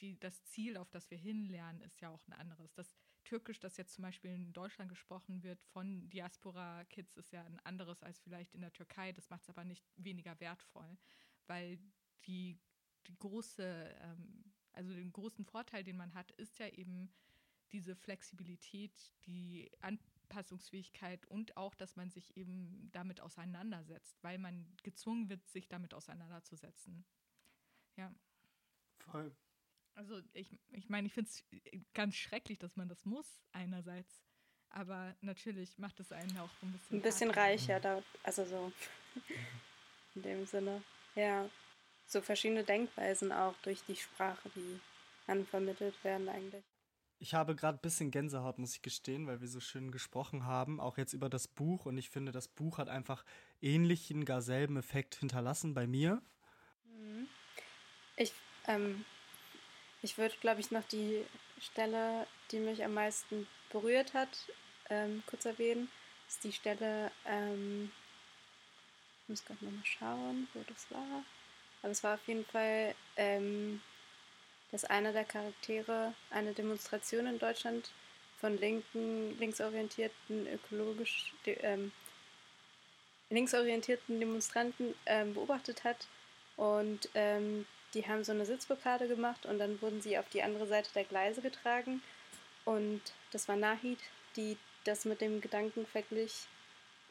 die, 0.00 0.18
das 0.18 0.42
Ziel, 0.44 0.76
auf 0.76 0.90
das 0.90 1.10
wir 1.10 1.18
hinlernen, 1.18 1.82
ist 1.82 2.00
ja 2.00 2.10
auch 2.10 2.26
ein 2.26 2.32
anderes. 2.32 2.72
Das 2.74 2.96
Türkisch, 3.24 3.58
das 3.58 3.76
jetzt 3.76 3.94
zum 3.94 4.02
Beispiel 4.02 4.30
in 4.30 4.52
Deutschland 4.52 4.90
gesprochen 4.90 5.42
wird 5.42 5.62
von 5.64 6.08
Diaspora-Kids, 6.10 7.16
ist 7.16 7.32
ja 7.32 7.42
ein 7.44 7.60
anderes 7.60 8.02
als 8.02 8.20
vielleicht 8.20 8.54
in 8.54 8.60
der 8.60 8.72
Türkei. 8.72 9.12
Das 9.12 9.30
macht 9.30 9.42
es 9.42 9.48
aber 9.48 9.64
nicht 9.64 9.84
weniger 9.96 10.38
wertvoll, 10.40 10.98
weil 11.46 11.78
die, 12.26 12.58
die 13.06 13.18
große, 13.18 13.96
ähm, 14.00 14.52
also 14.72 14.92
den 14.92 15.12
großen 15.12 15.44
Vorteil, 15.44 15.84
den 15.84 15.96
man 15.96 16.14
hat, 16.14 16.32
ist 16.32 16.58
ja 16.58 16.68
eben 16.68 17.12
diese 17.72 17.96
Flexibilität, 17.96 19.12
die 19.26 19.70
An 19.80 19.98
Anpassungsfähigkeit 20.34 21.24
und 21.26 21.56
auch, 21.56 21.74
dass 21.74 21.96
man 21.96 22.10
sich 22.10 22.36
eben 22.36 22.90
damit 22.92 23.20
auseinandersetzt, 23.20 24.22
weil 24.22 24.38
man 24.38 24.66
gezwungen 24.82 25.28
wird, 25.28 25.46
sich 25.48 25.68
damit 25.68 25.94
auseinanderzusetzen. 25.94 27.04
Ja. 27.96 28.12
Voll. 28.98 29.34
Also 29.94 30.20
ich, 30.32 30.58
ich 30.72 30.88
meine, 30.88 31.06
ich 31.06 31.12
finde 31.12 31.30
es 31.30 31.44
ganz 31.94 32.16
schrecklich, 32.16 32.58
dass 32.58 32.76
man 32.76 32.88
das 32.88 33.04
muss, 33.04 33.40
einerseits. 33.52 34.24
Aber 34.70 35.14
natürlich 35.20 35.78
macht 35.78 36.00
es 36.00 36.10
einen 36.10 36.36
auch 36.38 36.50
ein 36.62 36.72
bisschen. 36.72 36.98
Ein 36.98 37.02
bisschen 37.02 37.30
reicher, 37.30 37.78
da, 37.78 38.02
also 38.24 38.44
so 38.44 38.72
in 40.16 40.22
dem 40.22 40.46
Sinne. 40.46 40.82
Ja. 41.14 41.48
So 42.06 42.20
verschiedene 42.20 42.64
Denkweisen 42.64 43.30
auch 43.30 43.54
durch 43.62 43.82
die 43.86 43.96
Sprache, 43.96 44.50
die 44.56 44.80
dann 45.26 45.46
vermittelt 45.46 45.94
werden 46.02 46.28
eigentlich. 46.28 46.64
Ich 47.18 47.34
habe 47.34 47.54
gerade 47.54 47.78
ein 47.78 47.82
bisschen 47.82 48.10
Gänsehaut, 48.10 48.58
muss 48.58 48.74
ich 48.74 48.82
gestehen, 48.82 49.26
weil 49.26 49.40
wir 49.40 49.48
so 49.48 49.60
schön 49.60 49.90
gesprochen 49.90 50.44
haben, 50.44 50.80
auch 50.80 50.98
jetzt 50.98 51.12
über 51.12 51.28
das 51.28 51.48
Buch. 51.48 51.86
Und 51.86 51.96
ich 51.96 52.10
finde, 52.10 52.32
das 52.32 52.48
Buch 52.48 52.78
hat 52.78 52.88
einfach 52.88 53.24
ähnlichen, 53.62 54.24
gar 54.24 54.42
selben 54.42 54.76
Effekt 54.76 55.14
hinterlassen 55.14 55.74
bei 55.74 55.86
mir. 55.86 56.20
Ich, 58.16 58.32
ähm, 58.66 59.04
ich 60.02 60.18
würde, 60.18 60.34
glaube 60.40 60.60
ich, 60.60 60.70
noch 60.70 60.84
die 60.84 61.24
Stelle, 61.60 62.26
die 62.50 62.58
mich 62.58 62.84
am 62.84 62.94
meisten 62.94 63.46
berührt 63.70 64.14
hat, 64.14 64.28
ähm, 64.90 65.22
kurz 65.26 65.44
erwähnen. 65.44 65.88
Das 66.26 66.36
ist 66.36 66.44
die 66.44 66.52
Stelle, 66.52 67.10
ähm, 67.26 67.90
ich 69.22 69.28
muss 69.28 69.44
gerade 69.44 69.64
nochmal 69.64 69.84
schauen, 69.84 70.48
wo 70.52 70.62
das 70.68 70.90
war. 70.90 71.24
Aber 71.82 71.90
es 71.90 72.04
war 72.04 72.14
auf 72.14 72.28
jeden 72.28 72.44
Fall 72.44 72.94
ähm, 73.16 73.80
dass 74.74 74.84
einer 74.84 75.12
der 75.12 75.22
Charaktere 75.22 76.14
eine 76.30 76.52
Demonstration 76.52 77.28
in 77.28 77.38
Deutschland 77.38 77.92
von 78.40 78.58
linken, 78.58 79.38
linksorientierten, 79.38 80.48
ökologisch, 80.48 81.32
ähm, 81.46 81.92
linksorientierten 83.30 84.18
Demonstranten 84.18 84.96
ähm, 85.06 85.32
beobachtet 85.32 85.84
hat. 85.84 86.08
Und 86.56 87.08
ähm, 87.14 87.66
die 87.94 88.04
haben 88.08 88.24
so 88.24 88.32
eine 88.32 88.46
Sitzblockade 88.46 89.06
gemacht 89.06 89.46
und 89.46 89.60
dann 89.60 89.80
wurden 89.80 90.02
sie 90.02 90.18
auf 90.18 90.28
die 90.30 90.42
andere 90.42 90.66
Seite 90.66 90.92
der 90.92 91.04
Gleise 91.04 91.40
getragen. 91.40 92.02
Und 92.64 93.00
das 93.30 93.46
war 93.46 93.54
Nahid, 93.54 94.00
die 94.34 94.56
das 94.82 95.04
mit 95.04 95.20
dem 95.20 95.40
Gedanken 95.40 95.86
verglich, 95.86 96.48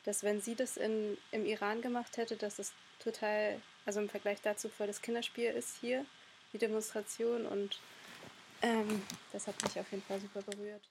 dass 0.04 0.21
wenn 0.23 0.41
sie 0.41 0.56
das 0.56 0.76
in, 0.76 1.17
im 1.32 1.45
Iran 1.45 1.82
gemacht 1.82 2.17
hätte, 2.17 2.36
dass 2.36 2.60
es 2.60 2.73
total, 2.99 3.62
also 3.86 4.02
im 4.02 4.10
Vergleich 4.10 4.41
dazu 4.41 4.67
voll 4.67 4.88
das 4.88 5.02
Kinderspiel 5.02 5.52
ist 5.52 5.78
hier 5.80 6.06
die 6.54 6.58
Demonstration 6.58 7.46
und 7.46 7.80
ähm, 8.62 9.02
das 9.32 9.48
hat 9.48 9.62
mich 9.62 9.78
auf 9.80 9.92
jeden 9.92 10.04
Fall 10.04 10.20
super 10.22 10.42
berührt. 10.42 10.89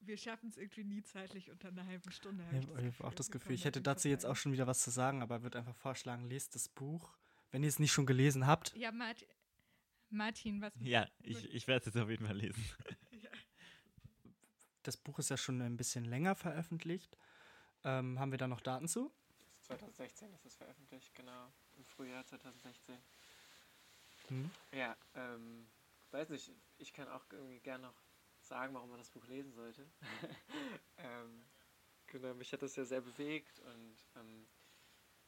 Wir 0.00 0.16
schaffen 0.16 0.48
es 0.48 0.56
irgendwie 0.56 0.84
nie 0.84 1.02
zeitlich 1.02 1.50
unter 1.50 1.68
einer 1.68 1.86
halben 1.86 2.10
Stunde. 2.12 2.44
Ich 2.52 2.68
habe 2.68 2.92
hab 2.98 3.00
auch 3.06 3.14
das 3.14 3.30
Gefühl, 3.30 3.54
ich 3.54 3.64
hätte 3.64 3.80
dazu 3.80 4.08
jetzt 4.08 4.24
auch 4.24 4.36
schon 4.36 4.52
wieder 4.52 4.66
was 4.66 4.80
zu 4.80 4.90
sagen, 4.90 5.22
aber 5.22 5.42
würde 5.42 5.58
einfach 5.58 5.74
vorschlagen, 5.74 6.28
lest 6.28 6.54
das 6.54 6.68
Buch, 6.68 7.16
wenn 7.50 7.62
ihr 7.62 7.68
es 7.68 7.78
nicht 7.78 7.92
schon 7.92 8.06
gelesen 8.06 8.46
habt. 8.46 8.74
Ja, 8.76 8.92
Martin, 8.92 9.28
Martin 10.10 10.60
was? 10.60 10.74
Ja, 10.80 11.08
ich, 11.22 11.52
ich 11.52 11.66
werde 11.66 11.80
es 11.80 11.86
jetzt 11.86 12.02
auf 12.02 12.10
jeden 12.10 12.26
Fall 12.26 12.36
lesen. 12.36 12.64
Das 14.82 14.96
Buch 14.96 15.18
ist 15.18 15.30
ja 15.30 15.36
schon 15.36 15.60
ein 15.62 15.76
bisschen 15.76 16.04
länger 16.04 16.36
veröffentlicht. 16.36 17.18
Ähm, 17.82 18.20
haben 18.20 18.30
wir 18.30 18.38
da 18.38 18.46
noch 18.46 18.60
Daten 18.60 18.86
zu? 18.86 19.12
2016 19.62 20.32
ist 20.32 20.46
es 20.46 20.54
veröffentlicht, 20.54 21.12
genau. 21.12 21.52
Im 21.76 21.84
Frühjahr 21.84 22.24
2016. 22.24 22.96
Hm? 24.28 24.50
Ja, 24.72 24.96
ähm, 25.14 25.68
weiß 26.10 26.30
nicht, 26.30 26.52
ich 26.78 26.92
kann 26.92 27.08
auch 27.08 27.24
irgendwie 27.30 27.60
gerne 27.60 27.86
noch 27.86 28.00
sagen, 28.40 28.74
warum 28.74 28.90
man 28.90 28.98
das 28.98 29.10
Buch 29.10 29.26
lesen 29.26 29.52
sollte. 29.52 29.86
ähm, 30.98 31.44
genau, 32.06 32.34
mich 32.34 32.52
hat 32.52 32.62
das 32.62 32.76
ja 32.76 32.84
sehr 32.84 33.00
bewegt 33.00 33.60
und 33.60 33.96
ähm, 34.16 34.46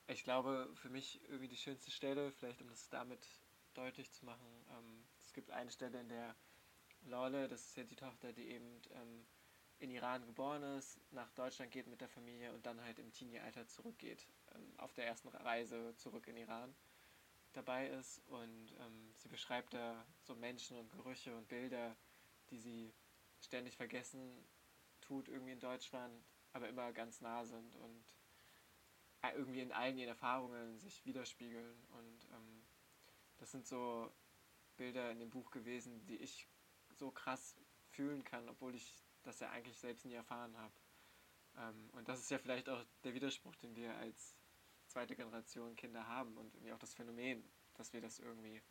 ich 0.06 0.24
glaube, 0.24 0.70
für 0.74 0.88
mich 0.88 1.22
irgendwie 1.24 1.48
die 1.48 1.56
schönste 1.56 1.90
Stelle, 1.90 2.32
vielleicht 2.32 2.62
um 2.62 2.68
das 2.68 2.88
damit 2.88 3.26
deutlich 3.74 4.10
zu 4.10 4.24
machen, 4.24 4.46
ähm, 4.70 5.04
es 5.20 5.32
gibt 5.32 5.50
eine 5.50 5.70
Stelle, 5.70 6.00
in 6.00 6.08
der 6.08 6.34
Lole, 7.02 7.48
das 7.48 7.66
ist 7.66 7.76
ja 7.76 7.84
die 7.84 7.96
Tochter, 7.96 8.32
die 8.32 8.48
eben 8.48 8.80
ähm, 8.92 9.26
in 9.78 9.90
Iran 9.90 10.26
geboren 10.26 10.62
ist, 10.62 11.00
nach 11.12 11.30
Deutschland 11.32 11.70
geht 11.70 11.86
mit 11.86 12.00
der 12.00 12.08
Familie 12.08 12.52
und 12.52 12.66
dann 12.66 12.82
halt 12.82 12.98
im 12.98 13.12
Teenie-Alter 13.12 13.68
zurückgeht, 13.68 14.26
ähm, 14.54 14.74
auf 14.78 14.92
der 14.94 15.06
ersten 15.06 15.28
Reise 15.28 15.94
zurück 15.96 16.26
in 16.26 16.36
Iran 16.36 16.74
dabei 17.52 17.88
ist 17.88 18.20
und 18.28 18.72
ähm, 18.80 19.12
sie 19.16 19.28
beschreibt 19.28 19.74
da 19.74 20.06
so 20.22 20.34
Menschen 20.34 20.78
und 20.78 20.90
Gerüche 20.90 21.36
und 21.36 21.48
Bilder, 21.48 21.96
die 22.50 22.58
sie 22.58 22.94
ständig 23.40 23.76
vergessen 23.76 24.46
tut 25.00 25.28
irgendwie 25.28 25.52
in 25.52 25.60
Deutschland, 25.60 26.24
aber 26.52 26.68
immer 26.68 26.92
ganz 26.92 27.20
nah 27.20 27.44
sind 27.44 27.74
und 27.76 28.14
äh, 29.22 29.32
irgendwie 29.34 29.60
in 29.60 29.72
allen 29.72 29.96
ihren 29.96 30.08
Erfahrungen 30.08 30.78
sich 30.78 31.04
widerspiegeln 31.04 31.84
und 31.90 32.24
ähm, 32.32 32.62
das 33.38 33.50
sind 33.50 33.66
so 33.66 34.12
Bilder 34.76 35.10
in 35.10 35.18
dem 35.18 35.30
Buch 35.30 35.50
gewesen, 35.50 36.04
die 36.06 36.16
ich 36.16 36.46
so 36.90 37.10
krass 37.10 37.56
fühlen 37.90 38.24
kann, 38.24 38.48
obwohl 38.48 38.74
ich 38.74 39.04
das 39.22 39.40
ja 39.40 39.50
eigentlich 39.50 39.78
selbst 39.78 40.04
nie 40.04 40.14
erfahren 40.14 40.56
habe. 40.56 40.74
Ähm, 41.56 41.90
und 41.92 42.08
das 42.08 42.20
ist 42.20 42.30
ja 42.30 42.38
vielleicht 42.38 42.68
auch 42.68 42.84
der 43.04 43.14
Widerspruch, 43.14 43.56
den 43.56 43.74
wir 43.76 43.94
als 43.96 44.37
zweite 44.88 45.14
Generation 45.16 45.76
Kinder 45.76 46.06
haben 46.06 46.36
und 46.36 46.54
irgendwie 46.54 46.72
auch 46.72 46.78
das 46.78 46.94
Phänomen, 46.94 47.42
dass 47.74 47.92
wir 47.92 48.00
das 48.00 48.18
irgendwie 48.18 48.62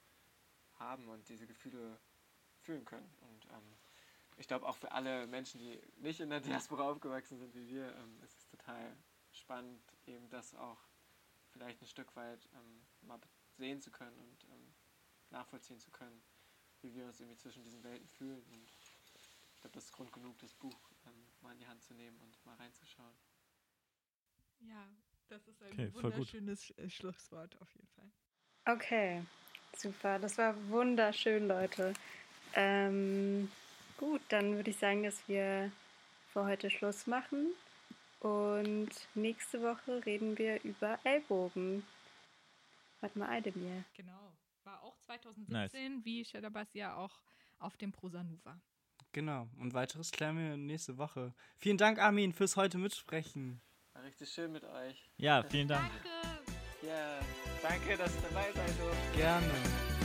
haben 0.76 1.08
und 1.10 1.28
diese 1.30 1.48
Gefühle 1.48 2.00
fühlen 2.62 2.86
können. 2.86 3.10
Und 3.22 3.46
ähm, 3.46 3.78
ich 4.38 4.48
glaube 4.48 4.68
auch 4.68 4.76
für 4.76 4.92
alle 4.92 5.28
Menschen, 5.28 5.60
die 5.60 5.82
nicht 5.98 6.20
in 6.20 6.30
der 6.30 6.42
Diaspora 6.42 6.90
aufgewachsen 6.90 7.38
sind 7.38 7.54
wie 7.56 7.68
wir, 7.68 7.96
ähm, 7.96 8.22
ist 8.24 8.38
es 8.38 8.48
total 8.48 8.96
spannend, 9.32 9.82
eben 10.06 10.30
das 10.30 10.56
auch 10.56 10.80
vielleicht 11.52 11.82
ein 11.82 11.88
Stück 11.88 12.16
weit 12.16 12.48
ähm, 12.54 12.82
mal 13.02 13.20
sehen 13.58 13.82
zu 13.82 13.92
können 13.92 14.18
und 14.18 14.44
ähm, 14.46 14.74
nachvollziehen 15.32 15.80
zu 15.80 15.92
können, 15.92 16.22
wie 16.82 16.94
wir 16.94 17.06
uns 17.06 17.20
irgendwie 17.20 17.38
zwischen 17.38 17.64
diesen 17.64 17.84
Welten 17.84 18.08
fühlen. 18.08 18.44
Und 18.52 18.72
ich 19.56 19.62
glaube, 19.62 19.74
das 19.74 19.86
ist 19.86 19.92
Grund 19.94 20.12
genug, 20.12 20.38
das 20.40 20.54
Buch 20.54 20.92
ähm, 21.06 21.28
mal 21.42 21.54
in 21.54 21.60
die 21.60 21.68
Hand 21.68 21.82
zu 21.82 21.94
nehmen 21.94 22.20
und 22.22 22.46
mal 22.46 22.56
reinzuschauen. 22.56 23.18
Ja, 24.60 24.88
das 25.30 25.48
ist 25.48 25.62
ein 25.64 25.72
Okay, 25.74 25.92
voll 25.92 26.04
gut. 26.04 26.12
wunderschönes 26.14 26.64
Sch- 26.64 26.78
äh, 26.78 26.90
Schlusswort 26.90 27.60
auf 27.62 27.74
jeden 27.76 27.88
Fall. 27.90 28.12
Okay, 28.66 29.24
super. 29.76 30.20
Das 30.20 30.38
war 30.38 30.56
wunderschön, 30.70 31.48
Leute. 31.48 31.94
Ähm, 32.54 33.50
gut, 33.98 34.22
dann 34.30 34.56
würde 34.56 34.70
ich 34.72 34.78
sagen, 34.78 35.04
dass 35.04 35.28
wir 35.28 35.72
für 36.34 36.46
heute 36.46 36.70
Schluss 36.70 37.08
machen. 37.08 37.48
Und 38.20 38.90
nächste 39.16 39.62
Woche 39.62 40.06
reden 40.06 40.38
wir 40.38 40.62
über 40.64 41.00
Ellbogen. 41.04 41.86
Warte 43.00 43.20
mal, 43.20 43.30
Eidemir. 43.30 43.84
Genau. 43.94 44.34
War 44.64 44.82
auch 44.82 44.98
2017, 45.06 46.04
wie 46.04 46.26
Shadowbus 46.26 46.74
ja 46.74 46.96
auch 46.96 47.22
auf 47.60 47.78
dem 47.78 47.92
Prosanuva. 47.92 48.60
Genau. 49.14 49.48
Und 49.60 49.74
weiteres 49.74 50.12
klären 50.12 50.38
wir 50.38 50.58
nächste 50.58 50.98
Woche. 50.98 51.34
Vielen 51.58 51.78
Dank, 51.78 52.00
Armin, 52.00 52.34
fürs 52.34 52.58
heute 52.58 52.78
mitsprechen. 52.78 53.62
Richtig 54.08 54.30
schön 54.30 54.54
mit 54.54 54.64
euch. 54.64 55.04
Ja, 55.18 55.44
vielen 55.44 55.68
Dank. 55.68 55.92
Danke! 55.92 56.88
Ja, 56.88 57.20
danke, 57.62 57.98
dass 57.98 58.16
ihr 58.16 58.22
dabei 58.22 58.54
seid. 58.54 59.18
Gerne. 59.18 59.97